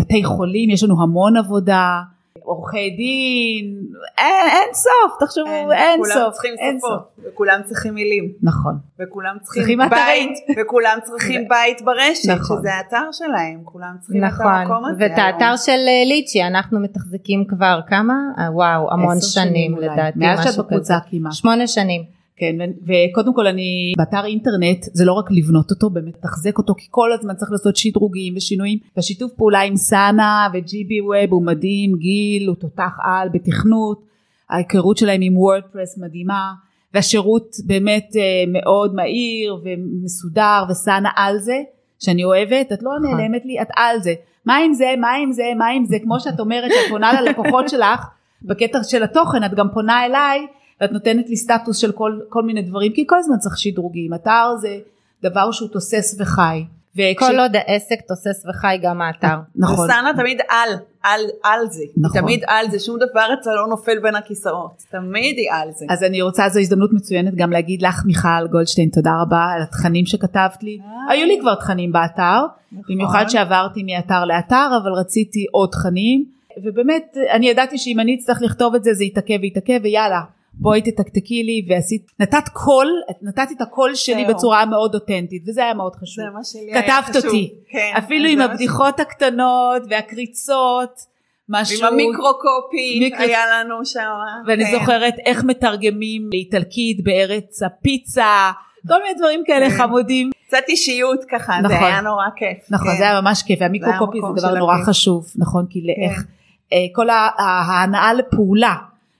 בתי 0.00 0.24
חולים, 0.24 0.70
יש 0.70 0.84
לנו 0.84 1.02
המון 1.02 1.36
עבודה, 1.36 2.00
עורכי 2.42 2.90
דין, 2.90 3.86
אין, 4.18 4.46
אין 4.50 4.74
סוף, 4.74 5.12
תחשבו, 5.20 5.72
אין, 5.72 6.00
כולם 6.00 6.14
סוף, 6.14 6.32
צריכים 6.32 6.54
אין 6.58 6.78
שפות, 6.78 6.90
סוף. 6.90 7.26
וכולם 7.26 7.60
צריכים 7.64 7.94
מילים, 7.94 8.32
נכון, 8.42 8.74
וכולם 9.00 9.36
צריכים, 9.42 9.62
צריכים 9.62 9.78
בית, 9.78 9.90
אתרים. 9.90 10.64
וכולם 10.66 10.98
צריכים 11.02 11.48
בית 11.48 11.82
ברשת, 11.82 12.28
נכון. 12.30 12.58
שזה 12.58 12.74
האתר 12.74 13.08
שלהם, 13.12 13.60
כולם 13.64 13.96
צריכים 14.00 14.24
את 14.24 14.28
נכון, 14.28 14.46
המקום 14.46 14.84
הזה. 14.84 15.04
ואת 15.04 15.18
האתר 15.18 15.56
של 15.56 15.72
אה, 15.72 16.04
ליצ'י 16.06 16.42
אנחנו 16.42 16.80
מתחזקים 16.80 17.44
כבר 17.48 17.80
כמה? 17.88 18.14
אה, 18.38 18.52
וואו 18.52 18.92
המון 18.92 19.16
שנים 19.20 19.74
אולי. 19.74 19.86
לדעתי, 19.86 20.18
מאז 20.18 20.38
שאת 20.38 20.48
משהו 20.48 20.64
בקבוצה 20.64 20.98
כזה. 21.00 21.10
כמעט. 21.10 21.32
שמונה 21.32 21.66
שנים. 21.66 22.02
כן, 22.36 22.56
וקודם 22.82 23.34
כל 23.34 23.46
אני, 23.46 23.92
באתר 23.98 24.24
אינטרנט 24.24 24.82
זה 24.82 25.04
לא 25.04 25.12
רק 25.12 25.30
לבנות 25.30 25.70
אותו, 25.70 25.90
באמת 25.90 26.14
לתחזק 26.16 26.58
אותו, 26.58 26.74
כי 26.74 26.86
כל 26.90 27.12
הזמן 27.12 27.34
צריך 27.34 27.52
לעשות 27.52 27.76
שדרוגים 27.76 28.34
ושינויים, 28.36 28.78
והשיתוף 28.96 29.32
פעולה 29.32 29.60
עם 29.60 29.76
סאנה 29.76 30.48
וג'יבי 30.54 31.00
ווב 31.00 31.32
הוא 31.32 31.46
מדהים, 31.46 31.94
גיל 31.98 32.48
הוא 32.48 32.56
תותח 32.56 32.92
על 33.02 33.28
בתכנות, 33.32 34.04
ההיכרות 34.50 34.96
שלהם 34.96 35.20
עם 35.22 35.38
וורדפרס 35.38 35.98
מדהימה, 35.98 36.52
והשירות 36.94 37.56
באמת 37.66 38.12
אה, 38.16 38.44
מאוד 38.52 38.94
מהיר 38.94 39.56
ומסודר, 39.64 40.64
וסאנה 40.70 41.10
על 41.16 41.38
זה, 41.38 41.62
שאני 41.98 42.24
אוהבת, 42.24 42.72
את 42.72 42.82
לא 42.82 42.90
נכון. 43.02 43.16
נעלמת 43.16 43.42
לי, 43.44 43.62
את 43.62 43.68
על 43.76 44.00
זה. 44.02 44.14
מה 44.46 44.56
עם 44.56 44.74
זה, 44.74 44.94
מה 45.00 45.12
עם 45.22 45.32
זה, 45.32 45.42
מה 45.58 45.66
עם 45.66 45.84
זה, 45.84 45.96
כמו 46.02 46.20
שאת 46.20 46.40
אומרת, 46.40 46.70
שאת 46.70 46.90
פונה 46.90 47.20
ללקוחות 47.20 47.68
שלך, 47.68 48.06
בקטע 48.42 48.82
של 48.82 49.02
התוכן, 49.02 49.44
את 49.44 49.54
גם 49.54 49.66
פונה 49.74 50.04
אליי, 50.04 50.46
ואת 50.80 50.92
נותנת 50.92 51.28
לי 51.28 51.36
סטטוס 51.36 51.76
של 51.76 51.92
כל, 51.92 52.20
כל 52.28 52.42
מיני 52.42 52.62
דברים, 52.62 52.92
כי 52.92 53.04
כל 53.06 53.18
הזמן 53.18 53.38
צריך 53.38 53.58
שדרוגים, 53.58 54.14
אתר 54.14 54.56
זה 54.60 54.78
דבר 55.22 55.52
שהוא 55.52 55.68
תוסס 55.68 56.16
וחי. 56.18 56.64
וכש... 56.96 57.28
כל 57.28 57.38
עוד 57.38 57.56
העסק 57.56 58.00
תוסס 58.08 58.46
וחי 58.48 58.78
גם 58.82 59.02
האתר. 59.02 59.36
נכון. 59.56 59.84
וסאנה 59.84 60.10
תמיד 60.16 60.40
על, 60.48 60.68
על, 61.02 61.20
על 61.42 61.70
זה, 61.70 61.82
נכון. 61.96 62.20
תמיד 62.20 62.44
על 62.46 62.70
זה, 62.70 62.78
שום 62.78 62.96
דבר 62.96 63.26
אצלה 63.40 63.54
לא 63.54 63.66
נופל 63.66 63.98
בין 64.02 64.14
הכיסאות, 64.14 64.82
תמיד 64.90 65.38
היא 65.38 65.52
על 65.52 65.68
זה. 65.76 65.86
אז 65.90 66.02
אני 66.02 66.22
רוצה, 66.22 66.48
זו 66.48 66.60
הזדמנות 66.60 66.92
מצוינת 66.92 67.34
גם 67.34 67.52
להגיד 67.52 67.82
לך 67.82 68.02
מיכל 68.06 68.46
גולדשטיין 68.50 68.88
תודה 68.88 69.10
רבה 69.22 69.44
על 69.54 69.62
התכנים 69.62 70.06
שכתבת 70.06 70.62
לי. 70.62 70.78
היו 71.08 71.26
לי 71.26 71.38
כבר 71.40 71.54
תכנים 71.54 71.92
באתר, 71.92 72.40
במיוחד 72.88 73.24
שעברתי 73.28 73.82
מאתר 73.82 74.24
לאתר, 74.24 74.68
אבל 74.82 74.92
רציתי 74.92 75.46
עוד 75.50 75.68
תכנים, 75.72 76.24
ובאמת 76.64 77.16
אני 77.32 77.48
ידעתי 77.48 77.78
שאם 77.78 78.00
אני 78.00 78.14
אצטרך 78.14 78.42
לכתוב 78.42 78.74
את 78.74 78.84
זה 78.84 78.94
זה 78.94 79.04
יתעכב 79.04 79.38
ויתעכב 79.42 79.80
ויאללה. 79.82 80.20
בואי 80.58 80.80
תתקתקי 80.82 81.42
לי 81.42 81.66
ועשית, 81.68 82.06
נתת 82.20 82.48
קול, 82.52 82.88
נתת 83.22 83.48
את 83.56 83.60
הקול 83.60 83.94
שלי. 83.94 84.24
בצורה 84.24 84.64
מאוד 84.66 84.94
אותנטית 84.94 85.42
וזה 85.48 85.64
היה 85.64 85.74
מאוד 85.74 85.94
חשוב. 85.94 86.24
זה 86.24 86.30
מה 86.34 86.44
שלי 86.44 86.72
היה 86.74 86.82
כתבת 87.02 87.16
חשוב. 87.16 87.24
אותי, 87.24 87.54
כן, 87.70 87.92
אפילו 87.98 88.28
עם 88.28 88.38
זה 88.38 88.44
הבדיחות 88.44 89.00
הקטנות 89.00 89.82
והקריצות, 89.90 91.00
משהו, 91.48 91.86
עם 91.86 91.92
המיקרו-קופי 91.92 92.98
מיקרו- 93.00 93.22
היה 93.22 93.40
לנו 93.50 93.84
שם. 93.84 94.00
ואני 94.46 94.64
כן. 94.64 94.70
זוכרת 94.78 95.14
איך 95.26 95.44
מתרגמים 95.44 96.28
לאיטלקית 96.32 97.04
בארץ 97.04 97.62
הפיצה, 97.62 98.50
כל 98.88 99.02
מיני 99.02 99.14
דברים 99.18 99.42
כאלה 99.46 99.70
כן. 99.70 99.76
חמודים. 99.76 100.30
קצת 100.46 100.62
אישיות 100.68 101.20
ככה, 101.30 101.52
נכון. 101.60 101.68
זה 101.78 101.86
היה 101.86 102.00
נורא 102.00 102.24
כיף. 102.36 102.58
נכון, 102.70 102.90
כן. 102.92 102.98
זה 102.98 103.04
היה 103.04 103.20
ממש 103.20 103.42
כיף, 103.42 103.58
והמיקרו-קופי 103.62 104.18
המקום 104.18 104.38
זה 104.38 104.46
דבר 104.48 104.58
נורא 104.58 104.74
הכיף. 104.74 104.88
חשוב, 104.88 105.26
נכון, 105.36 105.66
כי 105.70 105.80
לאיך, 105.86 106.24
אה, 106.72 106.78
כל 106.94 107.08
ההנאה 107.38 108.14
לפעולה, 108.14 108.74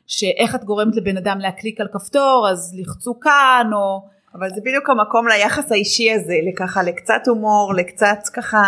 שאיך 0.06 0.54
את 0.54 0.64
גורמת 0.64 0.96
לבן 0.96 1.16
אדם 1.16 1.38
להקליק 1.40 1.80
על 1.80 1.86
כפתור, 1.92 2.48
אז 2.50 2.76
לחצו 2.80 3.20
כאן, 3.20 3.70
או 3.72 4.14
אבל 4.34 4.48
זה 4.48 4.60
בדיוק 4.64 4.90
המקום 4.90 5.28
ליחס 5.28 5.72
האישי 5.72 6.12
הזה, 6.12 6.34
לככה 6.48 6.82
לקצת 6.82 7.22
הומור, 7.26 7.74
לקצת 7.74 8.18
ככה 8.34 8.62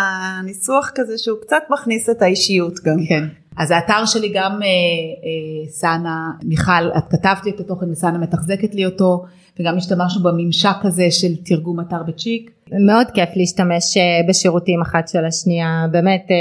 ניסוח 0.45 0.91
כזה 0.95 1.17
שהוא 1.17 1.37
קצת 1.41 1.63
מכניס 1.69 2.09
את 2.09 2.21
האישיות 2.21 2.79
גם. 2.83 2.97
כן. 3.09 3.23
אז 3.57 3.71
האתר 3.71 4.05
שלי 4.05 4.31
גם 4.33 4.51
אה, 4.51 4.67
אה, 4.67 5.69
סאנה, 5.69 6.31
מיכל, 6.43 6.91
את 6.97 7.03
כתבת 7.09 7.45
לי 7.45 7.51
את 7.51 7.59
התוכן 7.59 7.91
וסאנה 7.91 8.17
מתחזקת 8.17 8.75
לי 8.75 8.85
אותו, 8.85 9.25
וגם 9.59 9.77
השתמשנו 9.77 10.23
בממשק 10.23 10.75
הזה 10.83 11.11
של 11.11 11.35
תרגום 11.45 11.79
אתר 11.79 12.03
בצ'יק. 12.03 12.51
מאוד 12.87 13.07
כיף 13.13 13.29
להשתמש 13.35 13.97
אה, 13.97 14.03
בשירותים 14.29 14.81
אחת 14.81 15.07
של 15.07 15.25
השנייה, 15.25 15.85
באמת 15.91 16.25
אה, 16.31 16.35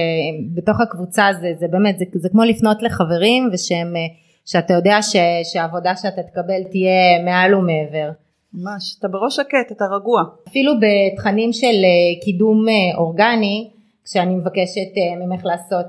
בתוך 0.54 0.80
הקבוצה 0.80 1.26
זה, 1.40 1.52
זה 1.60 1.66
באמת, 1.70 1.98
זה, 1.98 2.04
זה 2.14 2.28
כמו 2.28 2.44
לפנות 2.44 2.82
לחברים 2.82 3.48
ושהם, 3.52 3.96
אה, 3.96 4.00
שאתה 4.46 4.74
יודע 4.74 5.02
ש, 5.02 5.16
שהעבודה 5.52 5.96
שאתה 5.96 6.22
תקבל 6.22 6.62
תהיה 6.70 7.24
מעל 7.24 7.54
ומעבר. 7.54 8.10
ממש, 8.54 8.96
אתה 8.98 9.08
בראש 9.08 9.36
שקט, 9.36 9.72
אתה 9.72 9.84
רגוע. 9.84 10.22
אפילו 10.48 10.72
בתכנים 10.80 11.52
של 11.52 11.66
אה, 11.66 12.24
קידום 12.24 12.68
אה, 12.68 12.98
אורגני, 12.98 13.70
כשאני 14.04 14.34
מבקשת 14.34 14.92
אה, 14.96 15.26
ממך 15.26 15.44
לעשות, 15.44 15.86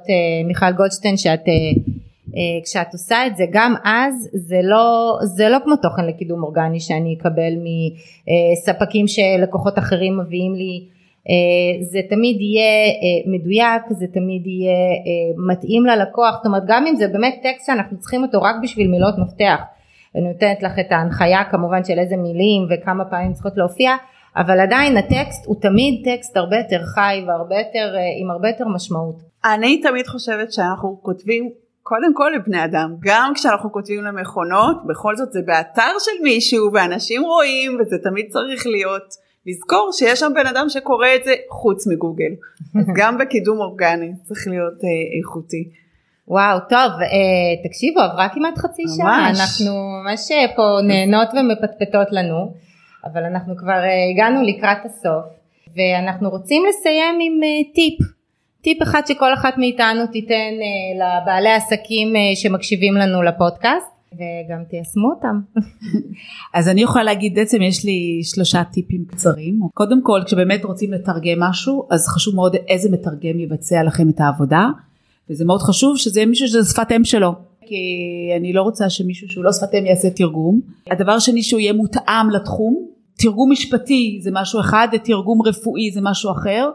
מיכל 0.47 0.71
גולדשטיין, 0.71 1.17
שאת, 1.17 1.43
כשאת 2.63 2.93
עושה 2.93 3.27
את 3.27 3.37
זה, 3.37 3.43
גם 3.51 3.73
אז 3.83 4.29
זה 4.33 4.59
לא, 4.63 5.17
זה 5.23 5.49
לא 5.49 5.57
כמו 5.63 5.75
תוכן 5.75 6.05
לקידום 6.05 6.43
אורגני 6.43 6.79
שאני 6.79 7.15
אקבל 7.19 7.53
מספקים 8.53 9.07
שלקוחות 9.07 9.77
אחרים 9.77 10.19
מביאים 10.19 10.55
לי. 10.55 10.96
זה 11.81 11.99
תמיד 12.09 12.41
יהיה 12.41 12.93
מדויק, 13.25 13.81
זה 13.89 14.05
תמיד 14.13 14.47
יהיה 14.47 14.73
מתאים 15.47 15.85
ללקוח, 15.85 16.35
זאת 16.35 16.45
אומרת 16.45 16.63
גם 16.67 16.85
אם 16.87 16.95
זה 16.95 17.07
באמת 17.07 17.39
טקסט 17.43 17.65
שאנחנו 17.65 17.99
צריכים 17.99 18.23
אותו 18.23 18.41
רק 18.41 18.55
בשביל 18.63 18.87
מילות 18.87 19.15
מפתח, 19.17 19.59
אני 20.15 20.27
נותנת 20.27 20.63
לך 20.63 20.79
את 20.79 20.91
ההנחיה 20.91 21.43
כמובן 21.51 21.83
של 21.83 21.99
איזה 21.99 22.17
מילים 22.17 22.67
וכמה 22.69 23.05
פעמים 23.05 23.33
צריכות 23.33 23.57
להופיע 23.57 23.95
אבל 24.37 24.59
עדיין 24.59 24.97
הטקסט 24.97 25.45
הוא 25.45 25.55
תמיד 25.61 26.05
טקסט 26.05 26.37
הרבה 26.37 26.57
יותר 26.57 26.83
חי 26.83 27.23
והרבה 27.27 27.55
יותר 27.55 27.95
אה, 27.95 28.01
עם 28.21 28.31
הרבה 28.31 28.47
יותר 28.47 28.67
משמעות. 28.67 29.15
אני 29.45 29.81
תמיד 29.81 30.07
חושבת 30.07 30.53
שאנחנו 30.53 30.99
כותבים 31.01 31.49
קודם 31.83 32.13
כל 32.13 32.31
לבני 32.35 32.65
אדם 32.65 32.95
גם 32.99 33.31
כשאנחנו 33.35 33.71
כותבים 33.71 34.03
למכונות 34.03 34.77
בכל 34.87 35.15
זאת 35.15 35.31
זה 35.31 35.39
באתר 35.45 35.91
של 35.99 36.23
מישהו 36.23 36.73
ואנשים 36.73 37.23
רואים 37.23 37.77
וזה 37.79 37.97
תמיד 38.03 38.25
צריך 38.29 38.67
להיות 38.67 39.26
לזכור 39.47 39.89
שיש 39.93 40.19
שם 40.19 40.31
בן 40.35 40.47
אדם 40.47 40.65
שקורא 40.69 41.07
את 41.15 41.23
זה 41.23 41.33
חוץ 41.49 41.87
מגוגל 41.87 42.31
אז 42.79 42.85
גם 42.95 43.17
בקידום 43.17 43.59
אורגני 43.59 44.11
צריך 44.23 44.47
להיות 44.47 44.83
אה, 44.83 45.17
איכותי. 45.19 45.69
וואו 46.27 46.59
טוב 46.69 46.91
אה, 47.01 47.69
תקשיבו 47.69 47.99
עברה 47.99 48.29
כמעט 48.29 48.57
חצי 48.57 48.83
ממש. 48.83 48.97
שעה 48.97 49.29
אנחנו 49.29 50.01
ממש 50.03 50.31
אה, 50.31 50.55
פה 50.55 50.63
נהנות 50.87 51.27
ומפטפטות 51.33 52.07
לנו 52.11 52.53
אבל 53.05 53.23
אנחנו 53.23 53.57
כבר 53.57 53.83
אה, 53.83 54.09
הגענו 54.11 54.43
לקראת 54.43 54.85
הסוף 54.85 55.25
ואנחנו 55.75 56.29
רוצים 56.29 56.63
לסיים 56.69 57.15
עם 57.21 57.43
אה, 57.43 57.73
טיפ 57.73 57.99
טיפ 58.61 58.83
אחד 58.83 59.01
שכל 59.07 59.33
אחת 59.33 59.57
מאיתנו 59.57 60.07
תיתן 60.07 60.33
אה, 60.33 61.21
לבעלי 61.21 61.53
עסקים 61.53 62.15
אה, 62.15 62.21
שמקשיבים 62.35 62.93
לנו 62.93 63.23
לפודקאסט 63.23 63.96
וגם 64.17 64.63
תיישמו 64.69 65.09
אותם. 65.09 65.39
אז 66.53 66.69
אני 66.69 66.81
יכולה 66.81 67.03
להגיד 67.03 67.35
בעצם 67.35 67.61
יש 67.61 67.85
לי 67.85 68.21
שלושה 68.23 68.63
טיפים 68.63 69.05
קצרים. 69.07 69.59
קודם 69.73 70.03
כל 70.03 70.21
כשבאמת 70.25 70.65
רוצים 70.65 70.93
לתרגם 70.93 71.39
משהו 71.39 71.87
אז 71.89 72.07
חשוב 72.07 72.35
מאוד 72.35 72.55
איזה 72.67 72.89
מתרגם 72.91 73.39
יבצע 73.39 73.83
לכם 73.83 74.09
את 74.09 74.19
העבודה. 74.19 74.67
וזה 75.29 75.45
מאוד 75.45 75.61
חשוב 75.61 75.97
שזה 75.97 76.25
מישהו 76.25 76.47
שזה 76.47 76.71
שפת 76.71 76.91
אם 76.91 77.03
שלו. 77.03 77.33
כי 77.65 77.75
אני 78.39 78.53
לא 78.53 78.61
רוצה 78.61 78.89
שמישהו 78.89 79.29
שהוא 79.29 79.43
לא 79.43 79.51
שפת 79.51 79.73
אם 79.79 79.85
יעשה 79.85 80.09
תרגום. 80.09 80.61
הדבר 80.91 81.19
שני 81.19 81.43
שהוא 81.43 81.59
יהיה 81.59 81.73
מותאם 81.73 82.29
לתחום. 82.29 82.85
תרגום 83.17 83.51
משפטי 83.51 84.19
זה 84.21 84.29
משהו 84.33 84.59
אחד 84.59 84.87
ותרגום 84.93 85.41
רפואי 85.41 85.91
זה 85.91 86.01
משהו 86.03 86.31
אחר. 86.31 86.69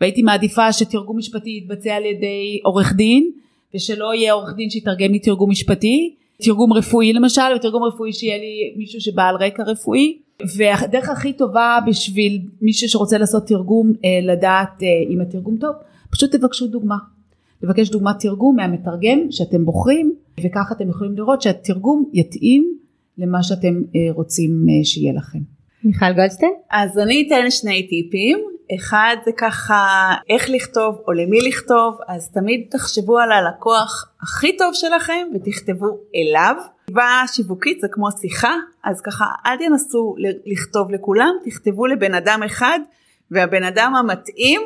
והייתי 0.00 0.22
מעדיפה 0.22 0.72
שתרגום 0.72 1.18
משפטי 1.18 1.50
יתבצע 1.62 1.94
על 1.94 2.04
ידי 2.04 2.60
עורך 2.64 2.92
דין 2.92 3.30
ושלא 3.74 4.14
יהיה 4.14 4.32
עורך 4.32 4.54
דין 4.56 4.70
שיתרגם 4.70 5.12
לי 5.12 5.18
תרגום 5.18 5.50
משפטי. 5.50 6.14
תרגום 6.42 6.72
רפואי 6.72 7.12
למשל 7.12 7.42
ותרגום 7.56 7.82
רפואי 7.82 8.12
שיהיה 8.12 8.38
לי 8.38 8.74
מישהו 8.76 9.00
שבעל 9.00 9.36
רקע 9.36 9.62
רפואי 9.62 10.18
והדרך 10.56 11.08
הכי 11.08 11.32
טובה 11.32 11.78
בשביל 11.86 12.40
מישהו 12.60 12.88
שרוצה 12.88 13.18
לעשות 13.18 13.46
תרגום 13.46 13.92
אה, 14.04 14.32
לדעת 14.32 14.82
אה, 14.82 14.88
אם 15.10 15.20
התרגום 15.20 15.56
טוב 15.56 15.74
פשוט 16.10 16.34
תבקשו 16.34 16.66
דוגמה 16.66 16.96
לבקש 17.62 17.90
דוגמת 17.90 18.18
תרגום 18.20 18.56
מהמתרגם 18.56 19.18
שאתם 19.30 19.64
בוחרים 19.64 20.14
וככה 20.44 20.74
אתם 20.74 20.88
יכולים 20.88 21.16
לראות 21.16 21.42
שהתרגום 21.42 22.10
יתאים 22.12 22.78
למה 23.18 23.42
שאתם 23.42 23.74
אה, 23.96 24.12
רוצים 24.12 24.66
שיהיה 24.84 25.12
לכם. 25.12 25.38
מיכל 25.84 26.12
גולדשטיין? 26.12 26.52
אז 26.70 26.98
אני 26.98 27.24
אתן 27.26 27.50
שני 27.50 27.86
טיפים. 27.88 28.53
אחד 28.74 29.16
זה 29.24 29.30
ככה 29.38 30.14
איך 30.30 30.50
לכתוב 30.50 31.02
או 31.06 31.12
למי 31.12 31.40
לכתוב 31.40 31.98
אז 32.08 32.30
תמיד 32.32 32.66
תחשבו 32.70 33.18
על 33.18 33.32
הלקוח 33.32 34.12
הכי 34.22 34.56
טוב 34.56 34.74
שלכם 34.74 35.26
ותכתבו 35.34 35.98
אליו. 36.14 36.56
כתיבה 36.84 37.22
שיווקית 37.26 37.80
זה 37.80 37.86
כמו 37.90 38.08
שיחה 38.20 38.54
אז 38.84 39.00
ככה 39.00 39.24
אל 39.46 39.56
תנסו 39.58 40.14
לכתוב 40.46 40.90
לכולם 40.90 41.30
תכתבו 41.44 41.86
לבן 41.86 42.14
אדם 42.14 42.42
אחד 42.46 42.78
והבן 43.30 43.62
אדם 43.62 43.94
המתאים 43.94 44.60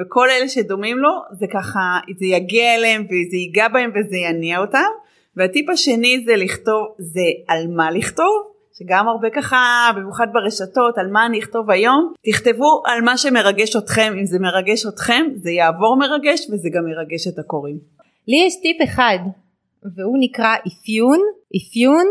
וכל 0.00 0.30
אלה 0.30 0.48
שדומים 0.48 0.98
לו 0.98 1.10
זה 1.32 1.46
ככה 1.52 1.98
זה 2.18 2.26
יגיע 2.26 2.74
אליהם 2.74 3.02
וזה 3.02 3.36
ייגע 3.36 3.68
בהם 3.68 3.90
וזה 3.90 4.16
יניע 4.16 4.58
אותם 4.58 4.90
והטיפ 5.36 5.70
השני 5.70 6.24
זה 6.26 6.36
לכתוב 6.36 6.86
זה 6.98 7.20
על 7.48 7.66
מה 7.76 7.90
לכתוב 7.90 8.53
שגם 8.78 9.08
הרבה 9.08 9.30
ככה 9.30 9.90
במיוחד 9.96 10.26
ברשתות 10.32 10.98
על 10.98 11.06
מה 11.10 11.26
אני 11.26 11.38
אכתוב 11.38 11.70
היום 11.70 12.12
תכתבו 12.30 12.82
על 12.86 13.02
מה 13.02 13.18
שמרגש 13.18 13.76
אתכם 13.76 14.14
אם 14.20 14.26
זה 14.26 14.38
מרגש 14.38 14.86
אתכם 14.86 15.26
זה 15.36 15.50
יעבור 15.50 15.96
מרגש 15.98 16.40
וזה 16.50 16.68
גם 16.74 16.84
מרגש 16.84 17.28
את 17.28 17.38
הקוראים. 17.38 17.78
לי 18.28 18.36
יש 18.46 18.60
טיפ 18.62 18.76
אחד 18.84 19.18
והוא 19.96 20.16
נקרא 20.20 20.54
אפיון 20.68 21.18
אפיון 21.56 22.06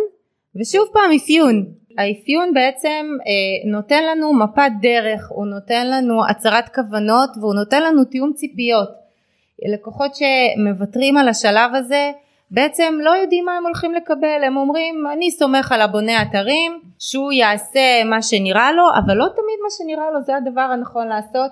ושוב 0.56 0.88
פעם 0.94 1.12
אפיון 1.12 1.66
האפיון 1.98 2.54
בעצם 2.54 3.06
אה, 3.28 3.72
נותן 3.72 4.04
לנו 4.04 4.34
מפת 4.34 4.72
דרך, 4.82 5.28
הוא 5.30 5.46
נותן 5.46 5.88
לנו 5.88 6.26
הצהרת 6.30 6.76
כוונות 6.76 7.30
והוא 7.42 7.54
נותן 7.54 7.84
לנו 7.84 8.06
תיאום 8.06 8.34
ציפיות. 8.34 8.90
לקוחות 9.74 10.12
שמוותרים 10.16 11.18
על 11.18 11.30
השלב 11.30 11.76
הזה 11.76 12.12
בעצם 12.54 12.94
לא 13.04 13.10
יודעים 13.10 13.46
מה 13.46 13.58
הם 13.58 13.66
הולכים 13.66 13.94
לקבל, 13.94 14.44
הם 14.48 14.58
אומרים 14.58 15.04
אני 15.14 15.32
סומך 15.32 15.72
על 15.72 15.82
הבונה 15.82 16.22
אתרים 16.22 16.82
שהוא 17.00 17.32
יעשה 17.32 18.04
מה 18.06 18.22
שנראה 18.22 18.72
לו 18.72 18.84
אבל 18.96 19.14
לא 19.14 19.26
תמיד 19.26 19.60
מה 19.64 19.70
שנראה 19.78 20.12
לו 20.12 20.22
זה 20.22 20.36
הדבר 20.36 20.62
הנכון 20.62 21.08
לעשות. 21.08 21.52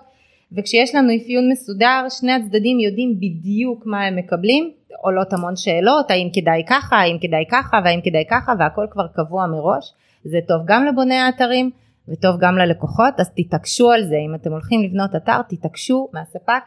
וכשיש 0.58 0.96
לנו 0.96 1.10
אפיון 1.16 1.52
מסודר 1.52 2.06
שני 2.10 2.32
הצדדים 2.32 2.80
יודעים 2.80 3.16
בדיוק 3.18 3.86
מה 3.86 4.04
הם 4.04 4.16
מקבלים. 4.16 4.72
עולות 5.02 5.34
המון 5.34 5.56
שאלות 5.56 6.12
האם 6.12 6.30
כדאי 6.34 6.64
ככה 6.70 6.96
האם 6.96 7.18
כדאי 7.22 7.46
ככה 7.52 7.80
והאם 7.86 8.02
כדאי 8.02 8.24
ככה 8.30 8.54
והכל 8.60 8.86
כבר 8.92 9.08
קבוע 9.08 9.48
מראש. 9.48 9.94
זה 10.24 10.40
טוב 10.48 10.62
גם 10.66 10.86
לבוני 10.86 11.16
האתרים 11.16 11.70
וטוב 12.08 12.36
גם 12.40 12.58
ללקוחות 12.58 13.20
אז 13.20 13.30
תתעקשו 13.36 13.92
על 13.92 14.04
זה. 14.04 14.16
אם 14.16 14.36
אתם 14.36 14.52
הולכים 14.52 14.84
לבנות 14.84 15.16
אתר 15.16 15.42
תתעקשו 15.42 16.10
מהספק 16.14 16.64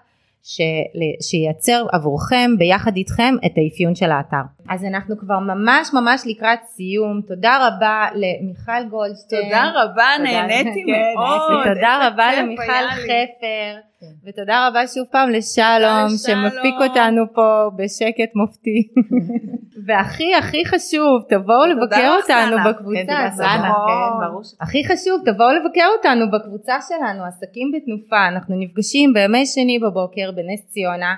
שייצר 1.20 1.87
עבורכם 1.92 2.50
ביחד 2.59 2.96
איתכם 2.96 3.35
את 3.46 3.52
האפיון 3.57 3.94
של 3.94 4.11
האתר. 4.11 4.44
אז 4.68 4.85
אנחנו 4.85 5.18
כבר 5.18 5.38
ממש 5.38 5.90
ממש 5.94 6.22
לקראת 6.26 6.59
סיום, 6.64 7.20
תודה 7.28 7.66
רבה 7.66 8.07
למיכל 8.14 8.88
גולדשטיין. 8.90 9.42
תודה 9.44 9.70
רבה, 9.74 10.09
נהניתי 10.22 10.85
מאוד. 10.92 11.66
ותודה 11.66 12.09
רבה 12.09 12.42
למיכל 12.42 12.87
חפר. 12.90 13.93
כן. 14.04 14.28
ותודה 14.28 14.68
רבה 14.68 14.86
שוב 14.86 15.06
פעם 15.10 15.30
לשלום 15.30 16.08
שמפיק 16.26 16.74
אותנו 16.88 17.22
פה 17.34 17.70
בשקט 17.76 18.34
מופתי. 18.34 18.88
והכי 19.86 20.34
הכי 20.34 20.64
חשוב 20.66 21.22
תבואו 21.28 21.66
לבקר 21.66 22.16
אותנו 22.22 22.56
בקבוצה. 22.66 23.04
כן, 23.06 23.20
הכי 24.60 24.84
חשוב 24.84 25.22
תבואו 25.24 25.52
לבקר 25.52 25.86
אותנו 25.96 26.30
בקבוצה 26.30 26.76
שלנו 26.88 27.24
עסקים 27.24 27.72
בתנופה 27.74 28.28
אנחנו 28.28 28.56
נפגשים 28.58 29.12
בימי 29.12 29.46
שני 29.46 29.78
בבוקר 29.78 30.30
בנס 30.30 30.66
ציונה. 30.66 31.14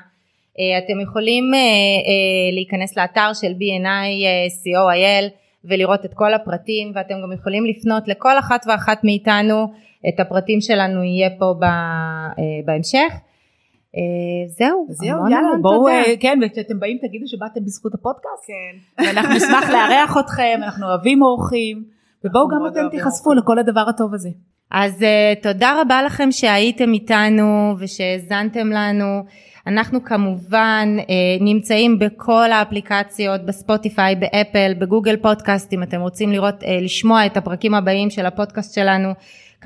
אה, 0.59 0.79
אתם 0.79 1.01
יכולים 1.01 1.55
אה, 1.55 1.59
אה, 1.59 2.55
להיכנס 2.55 2.99
לאתר 2.99 3.33
של 3.35 3.53
B&I 3.53 4.25
co.il 4.65 5.31
ולראות 5.65 6.05
את 6.05 6.15
כל 6.15 6.35
הפרטים 6.35 6.93
ואתם 6.95 7.15
גם 7.23 7.33
יכולים 7.33 7.67
לפנות 7.67 8.09
לכל 8.09 8.39
אחת 8.39 8.67
ואחת 8.69 9.05
מאיתנו 9.05 9.73
את 10.09 10.21
הפרטים 10.21 10.61
שלנו 10.61 11.03
יהיה 11.03 11.31
פה 11.39 11.55
בהמשך. 12.65 13.13
זהו, 14.47 14.87
זהו, 14.91 15.31
יאללה, 15.31 15.49
בואו, 15.63 15.87
כן, 16.21 16.39
וכשאתם 16.47 16.81
באים 16.81 16.99
תגידו 17.09 17.25
שבאתם 17.27 17.65
בזכות 17.65 17.95
הפודקאסט, 17.95 18.47
כן, 18.47 19.05
ואנחנו 19.05 19.35
נשמח 19.35 19.71
לארח 19.71 20.17
אתכם, 20.21 20.61
אנחנו 20.63 20.87
אוהבים 20.87 21.23
אורחים, 21.23 21.85
ובואו 22.25 22.49
גם 22.49 22.67
אתם 22.73 22.89
תיחשפו 22.91 23.33
לכל 23.33 23.59
הדבר 23.59 23.85
הטוב 23.89 24.15
הזה. 24.15 24.29
אז 24.71 25.05
תודה 25.43 25.81
רבה 25.81 26.03
לכם 26.03 26.33
שהייתם 26.33 26.93
איתנו 26.93 27.75
ושהאזנתם 27.79 28.71
לנו. 28.71 29.23
אנחנו 29.67 30.05
כמובן 30.05 30.97
אה, 30.99 31.05
נמצאים 31.41 31.99
בכל 31.99 32.53
האפליקציות, 32.53 33.47
בספוטיפיי, 33.47 34.17
באפל, 34.17 34.75
בגוגל 34.79 35.17
פודקאסט, 35.17 35.73
אם 35.73 35.83
אתם 35.83 36.01
רוצים 36.01 36.33
לראות, 36.33 36.65
אה, 36.65 36.79
לשמוע 36.81 37.27
את 37.27 37.37
הפרקים 37.37 37.75
הבאים 37.75 38.11
של 38.11 38.27
הפודקאסט 38.27 38.75
שלנו, 38.75 39.09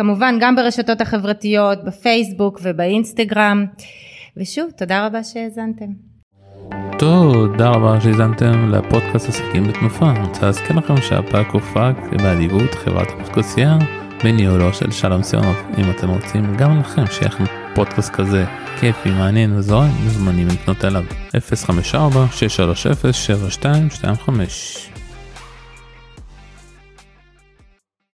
כמובן 0.00 0.36
גם 0.40 0.56
ברשתות 0.56 1.00
החברתיות, 1.00 1.84
בפייסבוק 1.84 2.60
ובאינסטגרם. 2.62 3.66
ושוב, 4.36 4.70
תודה 4.76 5.06
רבה 5.06 5.24
שהאזנתם. 5.24 5.84
תודה 6.98 7.68
רבה 7.68 8.00
שהאזנתם 8.00 8.70
לפודקאסט 8.70 9.28
עסקים 9.28 9.64
בתנופה. 9.68 10.10
אני 10.10 10.26
רוצה 10.26 10.46
להזכיר 10.46 10.76
לכם 10.76 10.96
שהפרק 10.96 11.50
הופק 11.50 11.96
באדיבות 12.22 12.74
חברת 12.74 13.08
אבקוסייה 13.20 13.78
בניהולו 14.24 14.74
של 14.74 14.90
שלום 14.90 15.22
סיונוב. 15.22 15.56
אם 15.78 15.90
אתם 15.90 16.08
רוצים 16.08 16.56
גם 16.56 16.80
לכם 16.80 17.06
שיהיה 17.06 17.28
לכם 17.28 17.44
פודקאסט 17.74 18.10
כזה 18.10 18.44
כיפי, 18.80 19.10
מעניין 19.10 19.52
וזורם, 19.52 19.90
מוזמנים 20.04 20.46
לפנות 20.46 20.84
אליו 20.84 21.04
054 21.40 22.26
630 22.32 23.12
7225 23.12 24.89